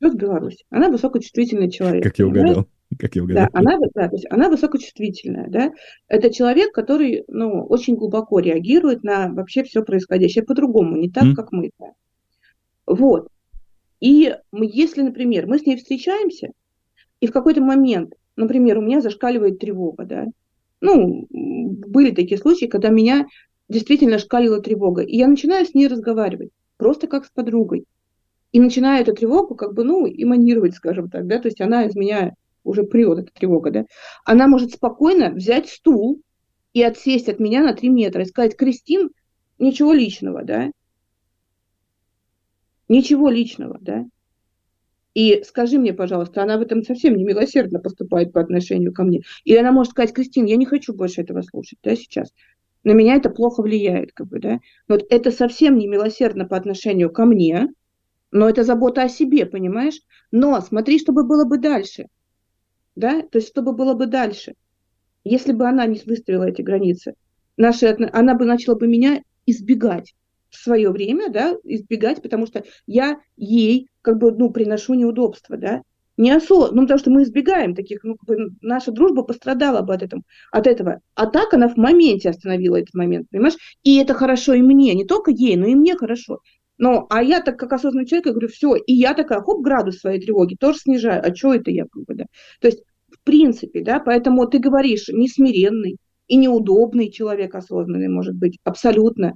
[0.00, 0.64] Живет в Беларуси.
[0.70, 2.02] Она высокочувствительный человек.
[2.02, 2.68] как я угадал.
[2.98, 3.48] Как я угадал.
[3.52, 5.72] Да, она, да, то есть она высокочувствительная, да.
[6.08, 11.34] Это человек, который, ну, очень глубоко реагирует на вообще все происходящее по-другому, не так, М.
[11.34, 11.70] как мы.
[11.78, 11.92] да.
[12.86, 13.28] Вот.
[14.00, 16.48] И мы, если, например, мы с ней встречаемся,
[17.20, 20.26] и в какой-то момент, например, у меня зашкаливает тревога, да.
[20.80, 23.26] Ну, были такие случаи, когда меня
[23.68, 27.84] действительно шкалила тревога, и я начинаю с ней разговаривать, просто как с подругой.
[28.50, 31.94] И начинаю эту тревогу как бы, ну, эманировать, скажем так, да, то есть она из
[31.94, 32.32] меня
[32.64, 33.84] уже прет, эта тревога, да.
[34.24, 36.22] Она может спокойно взять стул
[36.72, 39.10] и отсесть от меня на три метра и сказать, Кристин,
[39.58, 40.70] ничего личного, да.
[42.88, 44.06] Ничего личного, да.
[45.14, 49.20] И скажи мне, пожалуйста, она в этом совсем не милосердно поступает по отношению ко мне.
[49.44, 52.32] Или она может сказать, Кристин, я не хочу больше этого слушать, да, сейчас.
[52.84, 54.58] На меня это плохо влияет, как бы, да.
[54.88, 57.68] Вот это совсем не милосердно по отношению ко мне,
[58.30, 60.00] но это забота о себе, понимаешь?
[60.30, 62.06] Но смотри, чтобы было бы дальше.
[62.94, 63.22] Да?
[63.22, 64.54] То есть, чтобы было бы дальше.
[65.24, 67.14] Если бы она не выставила эти границы,
[67.56, 70.14] наши, она бы начала бы меня избегать
[70.50, 75.82] в свое время, да, избегать, потому что я ей как бы, ну, приношу неудобства, да,
[76.16, 76.70] не осо...
[76.72, 80.22] ну, потому что мы избегаем таких, ну, как бы наша дружба пострадала бы от этого,
[80.50, 81.00] от этого.
[81.14, 83.56] А так она в моменте остановила этот момент, понимаешь?
[83.82, 86.40] И это хорошо и мне, не только ей, но и мне хорошо.
[86.78, 89.98] Но, а я так, как осознанный человек, я говорю, все, и я такая, хоп, градус
[89.98, 91.22] своей тревоги тоже снижаю.
[91.24, 92.24] А что это я, как бы, да?
[92.60, 98.58] То есть, в принципе, да, поэтому ты говоришь, несмиренный и неудобный человек осознанный может быть,
[98.64, 99.34] абсолютно.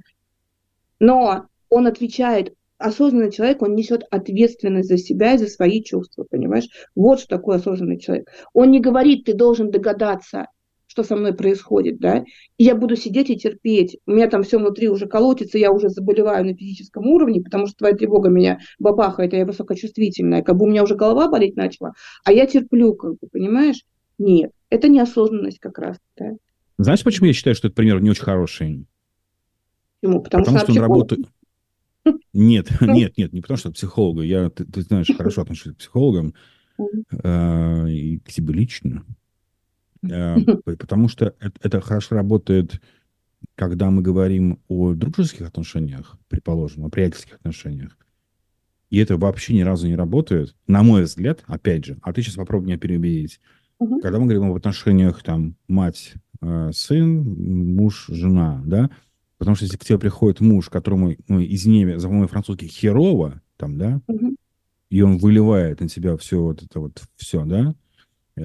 [0.99, 6.67] Но он отвечает, осознанный человек, он несет ответственность за себя и за свои чувства, понимаешь?
[6.95, 8.29] Вот что такое осознанный человек.
[8.53, 10.47] Он не говорит, ты должен догадаться,
[10.97, 12.25] что со мной происходит, да,
[12.57, 13.99] и я буду сидеть и терпеть.
[14.07, 17.77] У меня там все внутри уже колотится, я уже заболеваю на физическом уровне, потому что
[17.77, 21.93] твоя тревога меня бабахает, а я высокочувствительная, как бы у меня уже голова болеть начала,
[22.25, 23.83] а я терплю, как бы, понимаешь?
[24.17, 26.31] Нет, это неосознанность как раз, да.
[26.79, 28.87] Знаешь, почему я считаю, что этот пример не очень хороший?
[30.01, 30.23] Почему?
[30.23, 31.11] Потому, Потому, что, он она психолог.
[31.11, 31.27] работает...
[32.33, 34.23] Нет, нет, нет, не потому что психолога.
[34.23, 36.33] Я, ты, ты знаешь, хорошо отношусь к психологам
[37.11, 39.05] э, и к тебе лично.
[40.65, 42.81] Э, потому что это, хорошо работает,
[43.55, 47.97] когда мы говорим о дружеских отношениях, предположим, о приятельских отношениях.
[48.89, 52.35] И это вообще ни разу не работает, на мой взгляд, опять же, а ты сейчас
[52.35, 53.39] попробуй меня переубедить.
[53.79, 53.99] Мгм.
[53.99, 57.23] Когда мы говорим об отношениях там мать, э, сын,
[57.75, 58.89] муж, жена, да,
[59.37, 63.77] потому что если к тебе приходит муж, которому, ну, извини, за мой французский херово, там,
[63.77, 64.37] да, Мгм.
[64.89, 67.75] и он выливает на тебя все вот это вот, все, да,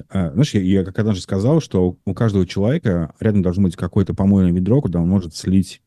[0.09, 4.51] знаешь, я, я как однажды сказал, что у каждого человека рядом должно быть какое-то помойное
[4.51, 5.81] ведро, куда он может слить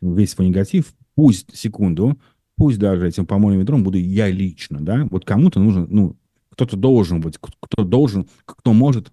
[0.00, 2.18] весь свой негатив, пусть секунду,
[2.56, 6.16] пусть даже этим помойным ведром буду я лично, да, вот кому-то нужно, ну,
[6.50, 9.12] кто-то должен быть, кто должен, кто может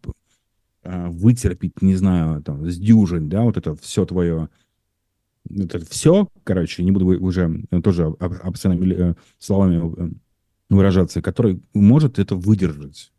[0.84, 4.50] э, вытерпеть, не знаю, там, сдюжить, да, вот это все твое,
[5.50, 10.12] это все, короче, не буду уже тоже обсценными э, словами э,
[10.76, 13.12] выражаться, который может это выдержать.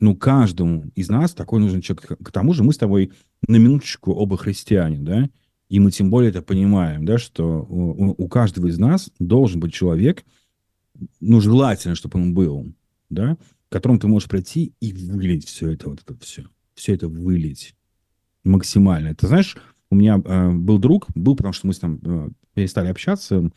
[0.00, 2.18] Ну, каждому из нас такой нужен человек.
[2.22, 3.12] К тому же мы с тобой
[3.46, 5.28] на минуточку оба христиане, да,
[5.68, 9.74] и мы тем более это понимаем, да, что у, у каждого из нас должен быть
[9.74, 10.24] человек,
[11.20, 12.72] ну, желательно, чтобы он был,
[13.10, 13.36] да,
[13.68, 16.44] к которому ты можешь прийти и вылить все это, вот это все.
[16.74, 17.74] Все это вылить
[18.44, 19.14] максимально.
[19.14, 19.56] Ты знаешь,
[19.90, 23.50] у меня э, был друг, был, потому что мы с ним э, перестали общаться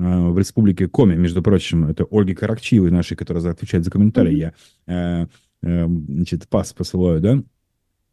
[0.00, 4.54] в республике Коми, между прочим, это Ольги Каракчиевой нашей, которая отвечает за комментарии, я,
[4.86, 5.26] э,
[5.62, 7.42] э, значит, пас посылаю, да,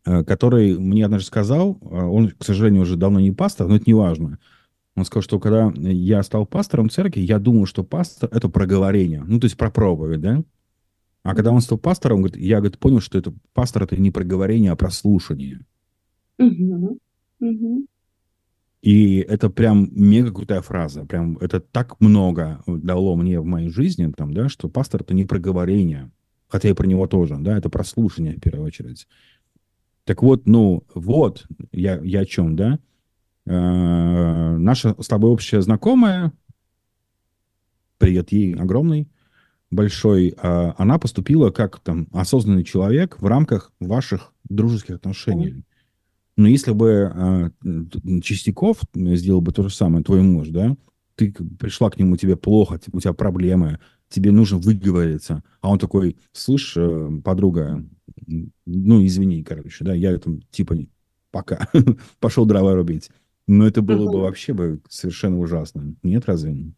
[0.05, 3.85] э, который мне однажды сказал, э, он, к сожалению, уже давно не пастор, но это
[3.87, 4.37] не важно,
[4.95, 9.39] он сказал, что когда я стал пастором церкви, я думал, что пастор— это проговорение, ну,
[9.39, 10.43] то есть про проповедь, да,
[11.23, 14.71] а когда он стал пастором, говорит, я говорит, понял, что это пастор это не проговорение,
[14.71, 15.61] а прослушание.
[16.37, 16.99] Угу.
[17.39, 17.85] Угу.
[18.81, 21.05] И это прям мега крутая фраза.
[21.05, 25.25] Прям это так много дало мне в моей жизни, там, да, что пастор это не
[25.25, 26.11] проговорение.
[26.47, 29.07] Хотя и про него тоже, да, это прослушание в первую очередь.
[30.05, 32.79] Так вот, ну, вот, я, я о чем, да?
[33.45, 36.31] Э-э- наша с тобой общая знакомая,
[37.97, 39.09] привет ей огромный,
[39.71, 45.63] большой, а, она поступила как там осознанный человек в рамках ваших дружеских отношений.
[46.37, 47.51] Но если бы а,
[48.21, 50.77] Чистяков сделал бы то же самое, твой муж, да,
[51.15, 56.15] ты пришла к нему, тебе плохо, у тебя проблемы, тебе нужно выговориться, а он такой,
[56.31, 57.83] слышь, э, подруга,
[58.65, 60.75] ну, извини, короче, да, я там, типа,
[61.31, 61.67] пока,
[62.19, 63.09] пошел дрова рубить.
[63.47, 65.95] Но это было бы вообще бы совершенно ужасно.
[66.03, 66.73] Нет, разве?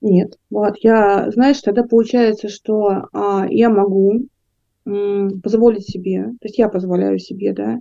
[0.00, 4.26] Нет, вот я, знаешь, тогда получается, что а, я могу
[4.86, 7.78] м, позволить себе, то есть я позволяю себе, да,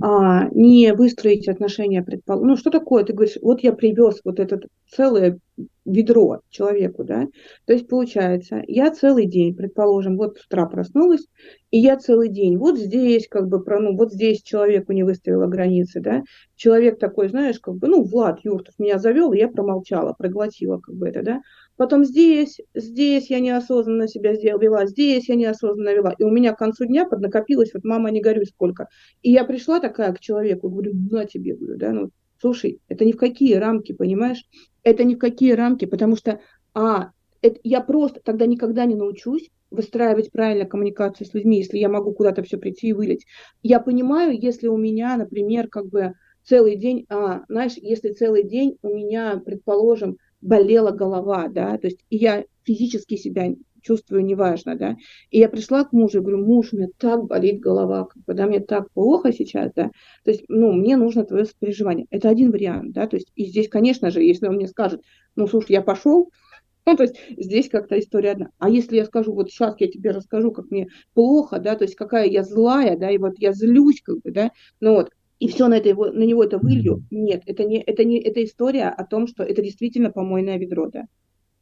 [0.00, 2.44] а, не выстроить отношения, предпол...
[2.44, 5.38] ну что такое, ты говоришь, вот я привез вот этот целое
[5.84, 7.28] ведро человеку, да,
[7.66, 11.26] то есть получается, я целый день, предположим, вот с утра проснулась,
[11.70, 16.00] и я целый день, вот здесь как бы, ну вот здесь человеку не выставила границы,
[16.00, 16.24] да,
[16.56, 21.08] человек такой, знаешь, как бы, ну, Влад Юртов меня завел, я промолчала, проглотила как бы
[21.08, 21.40] это, да,
[21.76, 26.52] потом здесь, здесь я неосознанно себя сделала, вела, здесь я неосознанно вела, и у меня
[26.52, 28.88] к концу дня поднакопилось, вот мама, не горюй сколько,
[29.22, 32.10] и я пришла такая к человеку, говорю, на тебе, говорю, да, ну,
[32.40, 34.44] слушай, это ни в какие рамки, понимаешь,
[34.82, 36.40] это ни в какие рамки, потому что,
[36.74, 37.10] а,
[37.42, 42.12] это, я просто тогда никогда не научусь выстраивать правильно коммуникацию с людьми, если я могу
[42.12, 43.26] куда-то все прийти и вылить.
[43.62, 46.14] Я понимаю, если у меня, например, как бы
[46.44, 52.04] целый день, а, знаешь, если целый день у меня, предположим, болела голова, да, то есть
[52.10, 54.96] и я физически себя чувствую неважно, да.
[55.30, 58.34] И я пришла к мужу и говорю, муж, у меня так болит голова, как бы,
[58.46, 59.90] мне так плохо сейчас, да.
[60.24, 62.06] То есть, ну, мне нужно твое сопереживание.
[62.10, 65.02] Это один вариант, да, то есть, и здесь, конечно же, если он мне скажет,
[65.36, 66.30] ну, слушай, я пошел,
[66.86, 68.50] ну, то есть здесь как-то история одна.
[68.58, 71.94] А если я скажу, вот сейчас я тебе расскажу, как мне плохо, да, то есть
[71.94, 75.68] какая я злая, да, и вот я злюсь, как бы, да, ну вот, и все
[75.68, 79.26] на, это, на него это вылью, нет, это не, это не, это история о том,
[79.26, 81.02] что это действительно помойное ведро, да.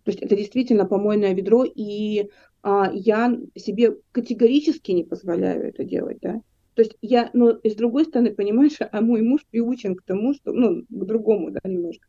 [0.04, 2.28] То есть это действительно помойное ведро, и
[2.62, 6.40] а, я себе категорически не позволяю это делать, да.
[6.74, 10.34] То есть я, но и с другой стороны, понимаешь, а мой муж приучен к тому,
[10.34, 12.06] что, ну, к другому, да, немножко.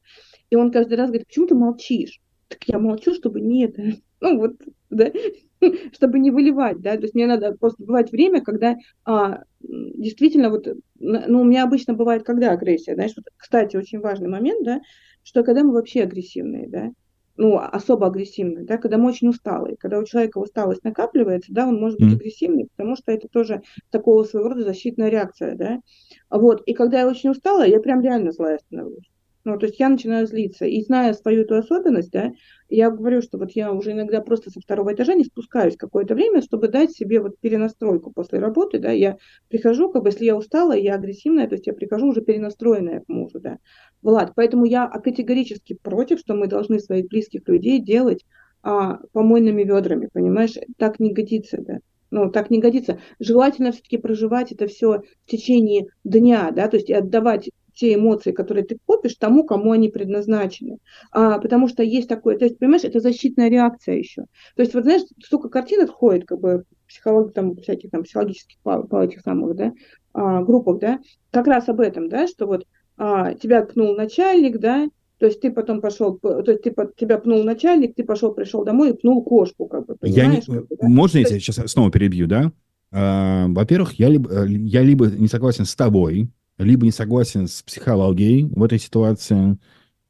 [0.50, 2.22] И он каждый раз говорит, почему ты молчишь?
[2.48, 3.84] Так я молчу, чтобы не это,
[4.22, 4.56] ну вот,
[4.90, 5.12] да,
[5.94, 10.68] чтобы не выливать, да, то есть мне надо просто бывать время, когда а, действительно вот,
[11.00, 14.82] ну, у меня обычно бывает, когда агрессия, знаешь, вот, кстати, очень важный момент, да,
[15.24, 16.92] что когда мы вообще агрессивные, да,
[17.36, 21.80] ну, особо агрессивный, да, когда мы очень усталые, когда у человека усталость накапливается, да, он
[21.80, 22.16] может быть mm.
[22.16, 25.80] агрессивный, потому что это тоже такого своего рода защитная реакция, да,
[26.30, 29.10] вот, и когда я очень устала, я прям реально злая становлюсь,
[29.46, 30.66] ну, то есть я начинаю злиться.
[30.66, 32.32] И зная свою эту особенность, да,
[32.70, 36.42] я говорю, что вот я уже иногда просто со второго этажа не спускаюсь какое-то время,
[36.42, 39.18] чтобы дать себе вот перенастройку после работы, да, я
[39.50, 43.10] прихожу, как бы, если я устала, я агрессивная, то есть я прихожу уже перенастроенная к
[43.10, 43.58] мужу, да.
[44.02, 48.26] Влад, поэтому я категорически против, что мы должны своих близких людей делать
[48.62, 51.80] а, помойными ведрами, понимаешь, так не годится, да
[52.14, 53.00] ну, так не годится.
[53.20, 58.64] Желательно все-таки проживать это все в течение дня, да, то есть отдавать те эмоции, которые
[58.64, 60.78] ты копишь, тому, кому они предназначены.
[61.12, 64.24] А, потому что есть такое, то есть, понимаешь, это защитная реакция еще.
[64.56, 68.84] То есть, вот знаешь, столько картинок ходит, как бы, психолог, там, всяких там психологических по,
[68.84, 69.74] по этих самых, да,
[70.14, 71.00] а, группах, да,
[71.32, 72.66] как раз об этом, да, что вот
[72.98, 77.44] а, тебя пнул начальник, да, то есть ты потом пошел, то есть ты, тебя пнул
[77.44, 80.88] начальник, ты пошел, пришел домой и пнул кошку, как бы, я не, как бы, да?
[80.88, 81.46] Можно я есть...
[81.46, 82.52] сейчас снова перебью, да?
[82.92, 88.46] А, во-первых, я либо, я либо не согласен с тобой, либо не согласен с психологией
[88.46, 89.58] в этой ситуации,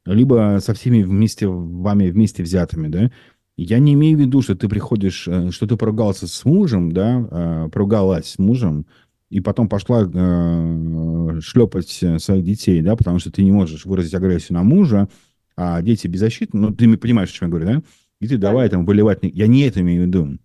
[0.04, 3.10] либо со всеми вместе, вами вместе взятыми, да?
[3.56, 7.26] Я не имею в виду, что ты приходишь, э, что ты поругался с мужем, да,
[7.30, 8.86] а, поругалась с мужем,
[9.30, 14.54] и потом пошла э, шлепать своих детей, да, потому что ты не можешь выразить агрессию
[14.54, 15.08] на мужа,
[15.56, 17.82] а дети беззащитны, ну, ты понимаешь, о чем я говорю, да?
[18.20, 19.20] И ты давай там выливать...
[19.22, 20.38] Я не это имею в виду.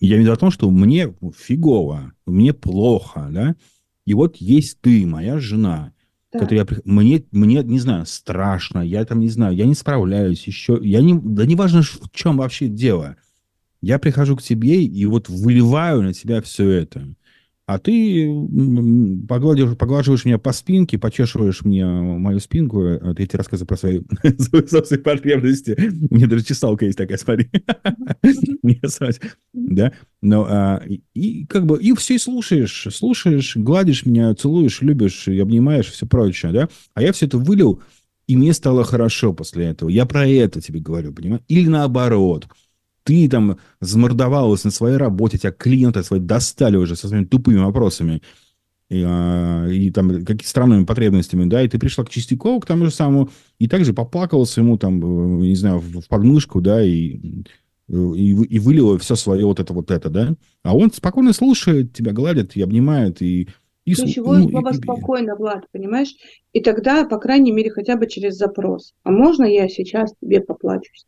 [0.00, 3.56] Я имею в виду о том, что мне фигово, мне плохо, да?
[4.08, 5.92] И вот есть ты, моя жена,
[6.32, 6.38] да.
[6.38, 6.66] которая...
[6.86, 10.80] Мне, мне, не знаю, страшно, я там не знаю, я не справляюсь еще.
[10.82, 11.12] Я не...
[11.12, 13.16] Да не важно, в чем вообще дело.
[13.82, 17.06] Я прихожу к тебе и вот выливаю на тебя все это
[17.68, 18.26] а ты
[19.28, 24.00] погладишь, поглаживаешь меня по спинке, почешиваешь мне мою спинку, а эти рассказы про свои
[24.38, 25.76] собственные потребности.
[26.10, 27.50] Мне даже чесалка есть такая, смотри.
[29.52, 29.92] Да?
[30.22, 35.88] А, и как бы, и все и слушаешь, слушаешь, гладишь меня, целуешь, любишь, и обнимаешь,
[35.88, 36.70] все прочее, да?
[36.94, 37.82] А я все это вылил,
[38.26, 39.90] и мне стало хорошо после этого.
[39.90, 41.42] Я про это тебе говорю, понимаешь?
[41.48, 42.48] Или наоборот–
[43.08, 48.20] ты там замордовалась на своей работе, тебя клиенты свои достали уже со своими тупыми вопросами
[48.90, 52.84] и, а, и там какими-то странными потребностями, да, и ты пришла к Чистякову, к тому
[52.84, 57.18] же самому, и также поплакалась ему там, э, не знаю, в подмышку, да, и,
[57.88, 62.12] и, и вылила все свое вот это вот это, да, а он спокойно слушает тебя,
[62.12, 63.48] гладит и обнимает, и
[63.86, 66.14] и, Ключевое ну, слово и, спокойно, Влад, понимаешь?
[66.52, 68.92] И тогда, по крайней мере, хотя бы через запрос.
[69.02, 71.06] А можно я сейчас тебе поплачусь?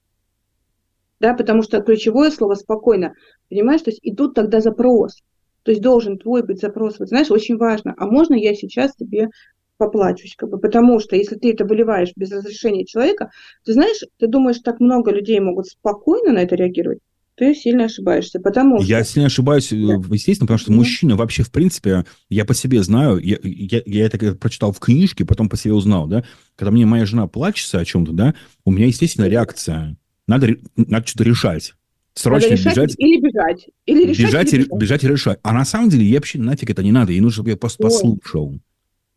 [1.21, 3.15] Да, потому что ключевое слово спокойно,
[3.49, 5.21] понимаешь, то есть и тут тогда запрос,
[5.63, 9.29] то есть должен твой быть запрос, вот знаешь, очень важно, а можно я сейчас тебе
[9.77, 13.31] поплачусь, как бы, потому что если ты это выливаешь без разрешения человека,
[13.65, 16.99] ты знаешь, ты думаешь, так много людей могут спокойно на это реагировать,
[17.41, 18.87] ты сильно ошибаешься, потому что...
[18.87, 20.77] Я сильно ошибаюсь, э, естественно, потому что mm-hmm.
[20.77, 25.25] мужчина вообще, в принципе, я по себе знаю, я, я, я это прочитал в книжке,
[25.25, 26.25] потом по себе узнал, да,
[26.57, 28.35] когда мне моя жена плачется о чем-то, да,
[28.67, 29.97] у меня, естественно, реакция.
[30.31, 31.75] Надо, надо что-то решать.
[32.15, 32.95] Срочно надо решать бежать.
[32.99, 33.69] Или бежать.
[33.87, 34.81] Или решать, бежать, или бежать.
[34.81, 35.39] бежать и решать.
[35.43, 37.11] А на самом деле, я вообще нафиг это не надо.
[37.11, 37.91] Ей нужно, чтобы я просто Ой.
[37.91, 38.61] послушал.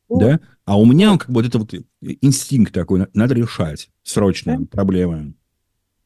[0.07, 0.19] Ой.
[0.19, 0.39] Да?
[0.65, 3.05] А у меня как бы вот это вот инстинкт такой.
[3.13, 3.89] Надо решать.
[4.01, 4.57] Срочно.
[4.57, 4.65] Да?
[4.71, 5.35] Проблемы.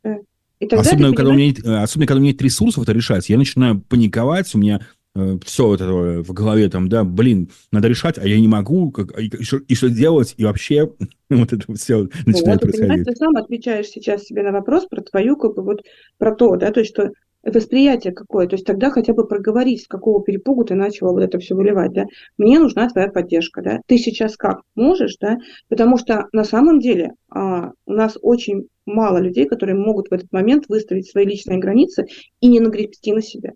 [0.03, 0.79] Да.
[0.79, 3.79] особенно, когда у меня нет, особенно, когда у меня нет ресурсов это решать, я начинаю
[3.79, 4.85] паниковать, у меня
[5.17, 9.19] Э, все это в голове там, да, блин, надо решать, а я не могу, как,
[9.19, 10.91] и, что, и что делать, и вообще
[11.29, 13.05] вот это все начинает вот, происходить.
[13.05, 15.81] Ты сам отвечаешь сейчас себе на вопрос про твою, как бы вот,
[16.19, 17.11] про то, да, то есть что
[17.43, 21.39] восприятие какое, то есть тогда хотя бы проговорить, с какого перепугу ты начала вот это
[21.39, 22.05] все выливать, да,
[22.37, 24.61] мне нужна твоя поддержка, да, ты сейчас как?
[24.75, 25.37] Можешь, да,
[25.67, 30.31] потому что на самом деле а, у нас очень мало людей, которые могут в этот
[30.31, 32.05] момент выставить свои личные границы
[32.39, 33.53] и не нагрести на себя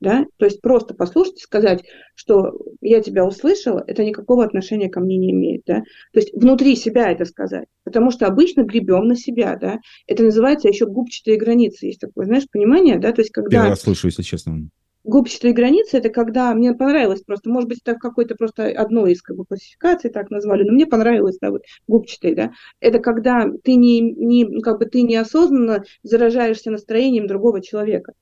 [0.00, 1.84] да, то есть просто послушать и сказать,
[2.14, 5.82] что я тебя услышала, это никакого отношения ко мне не имеет, да,
[6.12, 10.68] то есть внутри себя это сказать, потому что обычно гребем на себя, да, это называется
[10.68, 13.50] еще губчатые границы, есть такое, знаешь, понимание, да, то есть когда...
[13.50, 14.68] Первый раз слышу, если честно.
[15.04, 19.22] Губчатые границы это когда мне понравилось просто, может быть, это в какой-то просто одной из
[19.22, 22.52] как бы, классификаций так назвали, но мне понравилось, да, вот губчатые, да.
[22.80, 28.12] Это когда ты не, не, как бы ты неосознанно заражаешься настроением другого человека.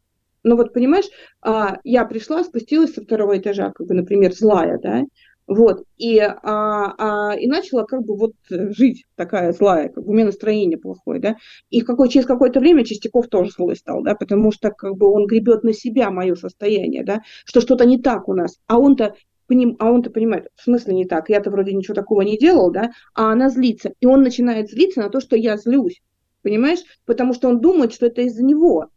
[0.42, 1.06] Но вот, понимаешь,
[1.42, 5.02] а, я пришла, спустилась со второго этажа, как бы, например, злая, да,
[5.46, 10.12] вот, и, а, а, и начала как бы вот жить такая злая, как бы у
[10.12, 11.36] меня настроение плохое, да,
[11.70, 15.26] и какой, через какое-то время Чистяков тоже злой стал, да, потому что как бы он
[15.26, 19.14] гребет на себя мое состояние, да, что что-то не так у нас, а он-то
[19.78, 23.30] а он-то понимает, в смысле не так, я-то вроде ничего такого не делал, да, а
[23.30, 26.02] она злится, и он начинает злиться на то, что я злюсь,
[26.42, 28.88] понимаешь, потому что он думает, что это из-за него,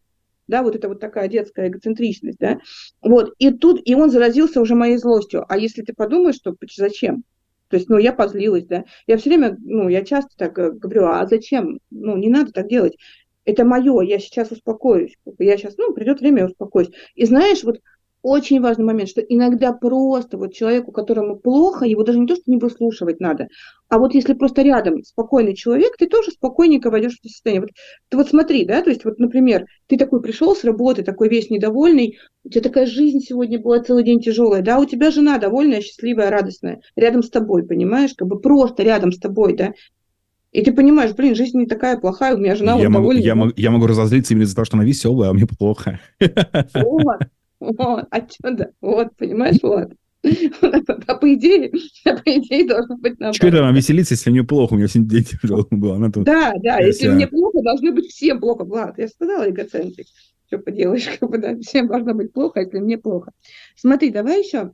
[0.50, 2.60] да, вот это вот такая детская эгоцентричность, да,
[3.02, 7.24] вот, и тут, и он заразился уже моей злостью, а если ты подумаешь, что зачем?
[7.70, 11.06] То есть, ну, я позлилась, да, я все время, ну, я часто так э, говорю,
[11.06, 11.80] а зачем?
[11.92, 12.98] Ну, не надо так делать,
[13.46, 16.90] это мое, я сейчас успокоюсь, я сейчас, ну, придет время, я успокоюсь.
[17.16, 17.80] И знаешь, вот
[18.22, 22.44] очень важный момент, что иногда просто вот человеку, которому плохо, его даже не то, что
[22.48, 23.48] не выслушивать надо,
[23.88, 27.62] а вот если просто рядом спокойный человек, ты тоже спокойненько войдешь в это состояние.
[27.62, 27.72] Вот,
[28.10, 31.50] ты вот смотри, да, то есть вот, например, ты такой пришел с работы, такой весь
[31.50, 35.82] недовольный, у тебя такая жизнь сегодня была целый день тяжелая, да, у тебя жена довольная,
[35.82, 39.74] счастливая, радостная, рядом с тобой, понимаешь, как бы просто рядом с тобой, да,
[40.52, 43.22] и ты понимаешь, блин, жизнь не такая плохая, у меня жена я вот могу, довольна.
[43.22, 46.00] Я, я могу разозлиться именно из-за того, что она веселая, а мне плохо.
[46.74, 47.20] Вот,
[47.60, 49.92] вот, а что да, вот, понимаешь, вот.
[51.08, 51.72] А по идее,
[52.06, 53.36] а по идее должно быть наоборот.
[53.36, 54.74] Что это вам веселиться, если мне плохо?
[54.74, 55.94] У меня сегодня день тяжелый был.
[55.94, 56.26] Она тут...
[56.26, 58.66] Да, да, если вся- мне плохо, должно быть всем плохо.
[58.66, 60.08] Влад, я сказала эгоцентрик.
[60.48, 63.32] Что поделаешь, как бы, да, всем должно быть плохо, если мне плохо.
[63.78, 64.72] Смотри, давай еще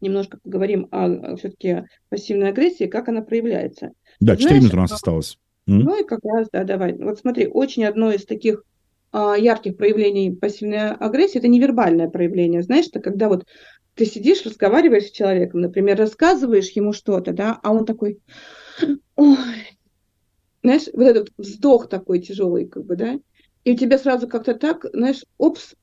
[0.00, 3.92] немножко поговорим о, все-таки пассивной агрессии, как она проявляется.
[4.20, 5.38] Да, 4 Знаешь, минуты у нас осталось.
[5.66, 6.94] Ну и как раз, да, давай.
[6.94, 8.64] Вот смотри, очень одно из таких а,
[9.12, 12.62] ярких проявлений пассивной агрессии, это невербальное проявление.
[12.62, 13.44] Знаешь, это когда вот
[13.94, 18.20] ты сидишь, разговариваешь с человеком, например, рассказываешь ему что-то, да, а он такой,
[19.16, 19.36] ой,
[20.62, 23.18] знаешь, вот этот вздох такой тяжелый, как бы, да,
[23.64, 25.74] и у тебя сразу как-то так, знаешь, опс,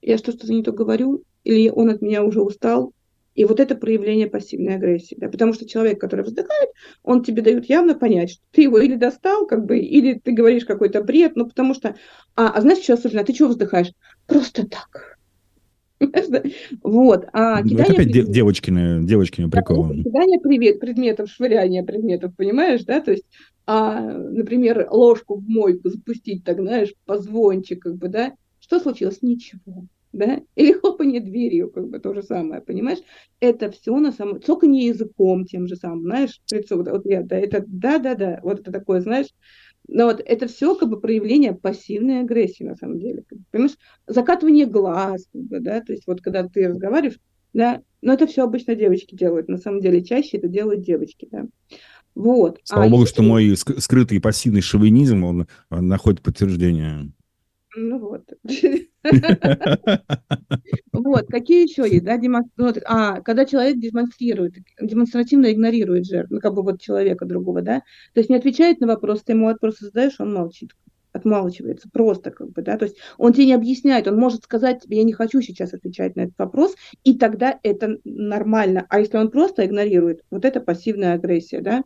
[0.00, 2.92] я что-то не то говорю, или он от меня уже устал,
[3.40, 6.68] и вот это проявление пассивной агрессии, да, потому что человек, который вздыхает,
[7.02, 10.66] он тебе дает явно понять, что ты его или достал, как бы, или ты говоришь
[10.66, 11.96] какой-то бред, ну, потому что,
[12.36, 13.92] а, а знаешь, что особенно, ты чего вздыхаешь?
[14.26, 15.16] Просто так.
[16.82, 20.02] Вот, а кидание опять предметов- девочкины, девочкины приколы.
[20.02, 23.24] Кидание привет, предметов, швыряние предметов, понимаешь, да, то есть,
[23.64, 29.22] а, например, ложку в мойку запустить, так, знаешь, позвончик, как бы, да, что случилось?
[29.22, 32.98] Ничего, да, или хлопанье дверью, как бы, то же самое, понимаешь,
[33.40, 37.36] это все на самом, цоканье языком тем же самым, знаешь, лицо, вот, вот я, да,
[37.36, 39.28] это, да-да-да, вот это такое, знаешь,
[39.88, 45.26] но вот это все как бы проявление пассивной агрессии на самом деле, понимаешь, закатывание глаз,
[45.32, 47.18] как бы, да, то есть вот когда ты разговариваешь,
[47.52, 51.46] да, но это все обычно девочки делают, на самом деле чаще это делают девочки, да.
[52.14, 52.58] Вот.
[52.64, 57.12] Слава А богу, если- что мой ск- скрытый пассивный шовинизм, он э, находит подтверждение.
[57.76, 58.24] Ну вот.
[60.92, 66.40] Вот, какие еще есть, да, демон- вот, а, когда человек демонстрирует, демонстративно игнорирует жертву, ну,
[66.40, 67.80] как бы вот человека другого, да,
[68.14, 70.70] то есть не отвечает на вопрос, ты ему вопрос задаешь, он молчит,
[71.12, 74.98] отмалчивается, просто как бы, да, то есть он тебе не объясняет, он может сказать тебе,
[74.98, 76.74] я не хочу сейчас отвечать на этот вопрос,
[77.04, 81.82] и тогда это нормально, а если он просто игнорирует, вот это пассивная агрессия, да,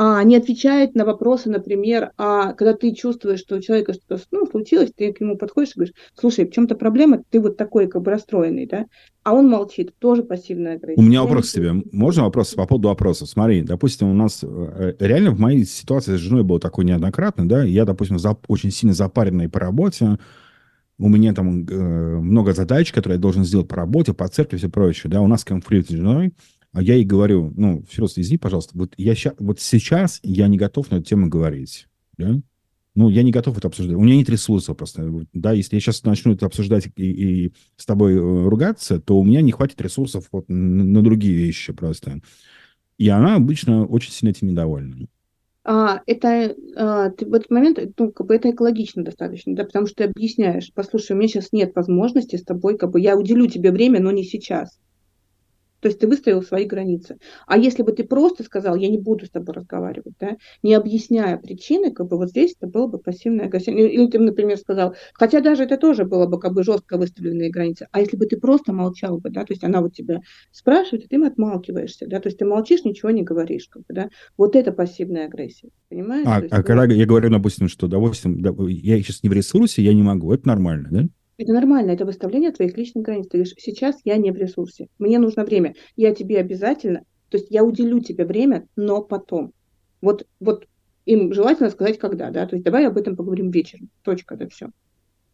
[0.00, 4.46] а, не отвечает на вопросы, например, а когда ты чувствуешь, что у человека что-то ну,
[4.46, 8.02] случилось, ты к нему подходишь и говоришь, слушай, в чем-то проблема, ты вот такой как
[8.02, 8.86] бы расстроенный, да,
[9.24, 11.00] а он молчит, тоже пассивная агрессия.
[11.00, 11.72] У меня вопрос к тебе.
[11.90, 13.28] Можно вопрос по поводу вопросов?
[13.28, 17.64] Смотри, допустим, у нас э, реально в моей ситуации с женой было такое неоднократно, да,
[17.64, 20.18] я, допустим, зап- очень сильно запаренный по работе,
[21.00, 21.74] у меня там э,
[22.20, 25.26] много задач, которые я должен сделать по работе, по церкви и все прочее, да, у
[25.26, 26.34] нас конфликт с женой,
[26.72, 30.58] а я ей говорю, ну, серьезно, извини, пожалуйста, вот, я ща, вот сейчас я не
[30.58, 32.40] готов на эту тему говорить, да,
[32.94, 33.94] ну, я не готов это обсуждать.
[33.94, 35.08] У меня нет ресурсов просто.
[35.32, 39.24] Да, если я сейчас начну это обсуждать и, и с тобой э, ругаться, то у
[39.24, 42.20] меня не хватит ресурсов вот на, на другие вещи просто.
[42.96, 45.06] И она обычно очень сильно этим недовольна.
[45.62, 49.86] А, это а, ты в этот момент, ну, как бы это экологично достаточно, да, потому
[49.86, 53.46] что ты объясняешь, послушай, у меня сейчас нет возможности с тобой, как бы я уделю
[53.46, 54.80] тебе время, но не сейчас.
[55.80, 57.18] То есть ты выставил свои границы.
[57.46, 61.36] А если бы ты просто сказал, я не буду с тобой разговаривать, да, не объясняя
[61.36, 63.72] причины, как бы вот здесь это было бы пассивное агрессия.
[63.72, 67.88] Или ты, например, сказал, хотя даже это тоже было бы как бы жестко выставленные границы.
[67.92, 70.20] А если бы ты просто молчал бы, да, то есть она вот тебя
[70.50, 73.94] спрашивает, и ты им отмалкиваешься, да, то есть ты молчишь, ничего не говоришь, как бы,
[73.94, 74.08] да.
[74.36, 76.26] Вот это пассивная агрессия, понимаешь?
[76.26, 79.94] А, есть а когда я говорю, допустим, что, допустим, я сейчас не в ресурсе, я
[79.94, 81.08] не могу, это нормально, да?
[81.38, 83.28] Это нормально, это выставление твоих личных границ.
[83.28, 85.74] Ты говоришь, сейчас я не в ресурсе, мне нужно время.
[85.94, 89.52] Я тебе обязательно, то есть я уделю тебе время, но потом.
[90.00, 90.66] Вот, вот
[91.06, 93.88] им желательно сказать, когда, да, то есть давай об этом поговорим вечером.
[94.02, 94.70] Точка, да, все.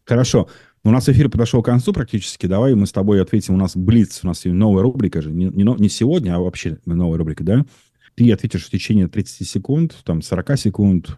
[0.05, 0.47] Хорошо.
[0.83, 2.45] У нас эфир подошел к концу практически.
[2.45, 3.55] Давай мы с тобой ответим.
[3.55, 5.31] У нас Блиц, у нас новая рубрика же.
[5.31, 7.65] Не, не, не сегодня, а вообще новая рубрика, да?
[8.13, 11.17] Ты ответишь в течение 30 секунд, там, 40 секунд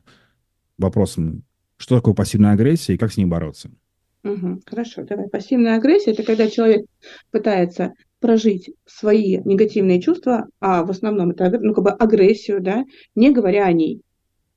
[0.77, 1.43] вопросом,
[1.75, 3.69] что такое пассивная агрессия и как с ней бороться.
[4.23, 5.29] Мгм, хорошо, давай.
[5.29, 6.85] Пассивная агрессия– это когда человек
[7.31, 12.83] пытается прожить свои негативные чувства, а в основном это ну, как бы агрессию, да,
[13.15, 14.01] не говоря о ней,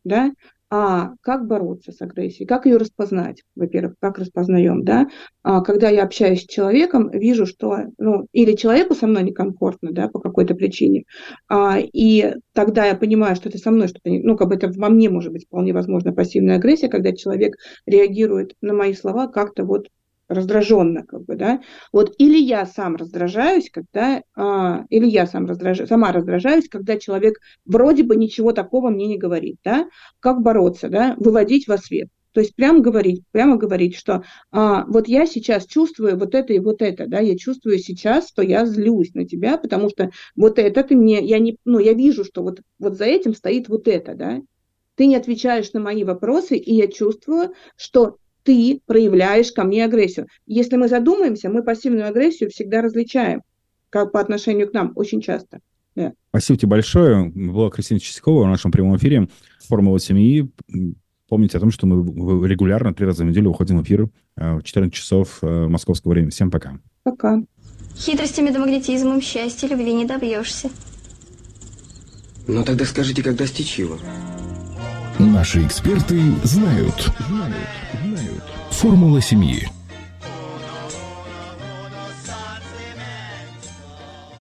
[0.05, 0.33] да,
[0.71, 5.09] а как бороться с агрессией, как ее распознать, во-первых, как распознаем, да,
[5.43, 10.09] а, когда я общаюсь с человеком, вижу, что, ну, или человеку со мной некомфортно, да,
[10.09, 11.05] по какой-то причине,
[11.49, 14.89] а, и тогда я понимаю, что это со мной что-то, ну, как бы это во
[14.89, 17.57] мне может быть вполне возможно пассивная агрессия, когда человек
[17.87, 19.89] реагирует на мои слова как-то вот
[20.31, 21.61] раздраженно, как бы, да,
[21.93, 27.39] вот, или я сам раздражаюсь, когда, а, или я сам раздражаюсь, сама раздражаюсь, когда человек
[27.65, 29.89] вроде бы ничего такого мне не говорит, да,
[30.21, 32.09] как бороться, да, выводить во свет.
[32.33, 34.23] То есть прямо говорить, прямо говорить, что
[34.53, 38.43] а, вот я сейчас чувствую вот это и вот это, да, я чувствую сейчас, что
[38.43, 42.25] я злюсь на тебя, потому что вот это ты мне, я не, ну, я вижу,
[42.25, 44.41] что вот, вот за этим стоит вот это, да,
[44.95, 50.27] ты не отвечаешь на мои вопросы, и я чувствую, что ты проявляешь ко мне агрессию.
[50.47, 53.43] Если мы задумаемся, мы пассивную агрессию всегда различаем.
[53.91, 55.59] как по отношению к нам очень часто.
[55.97, 56.13] Да.
[56.29, 57.25] Спасибо тебе большое.
[57.35, 59.29] Была Кристина Чистякова в нашем прямом эфире
[59.67, 60.49] «Формула семьи».
[61.29, 64.63] Помните о том, что мы регулярно три раза в неделю уходим в эфир э, в
[64.63, 66.31] 14 часов э, московского времени.
[66.31, 66.79] Всем пока.
[67.05, 67.41] Пока.
[67.97, 70.71] Хитростями да магнетизмом счастья любви не добьешься.
[72.49, 73.97] Ну тогда скажите, как достичь его?
[75.21, 76.21] Наши эксперты.
[76.43, 77.13] Знают.
[77.29, 77.55] Знают.
[78.81, 79.69] Формула семьи.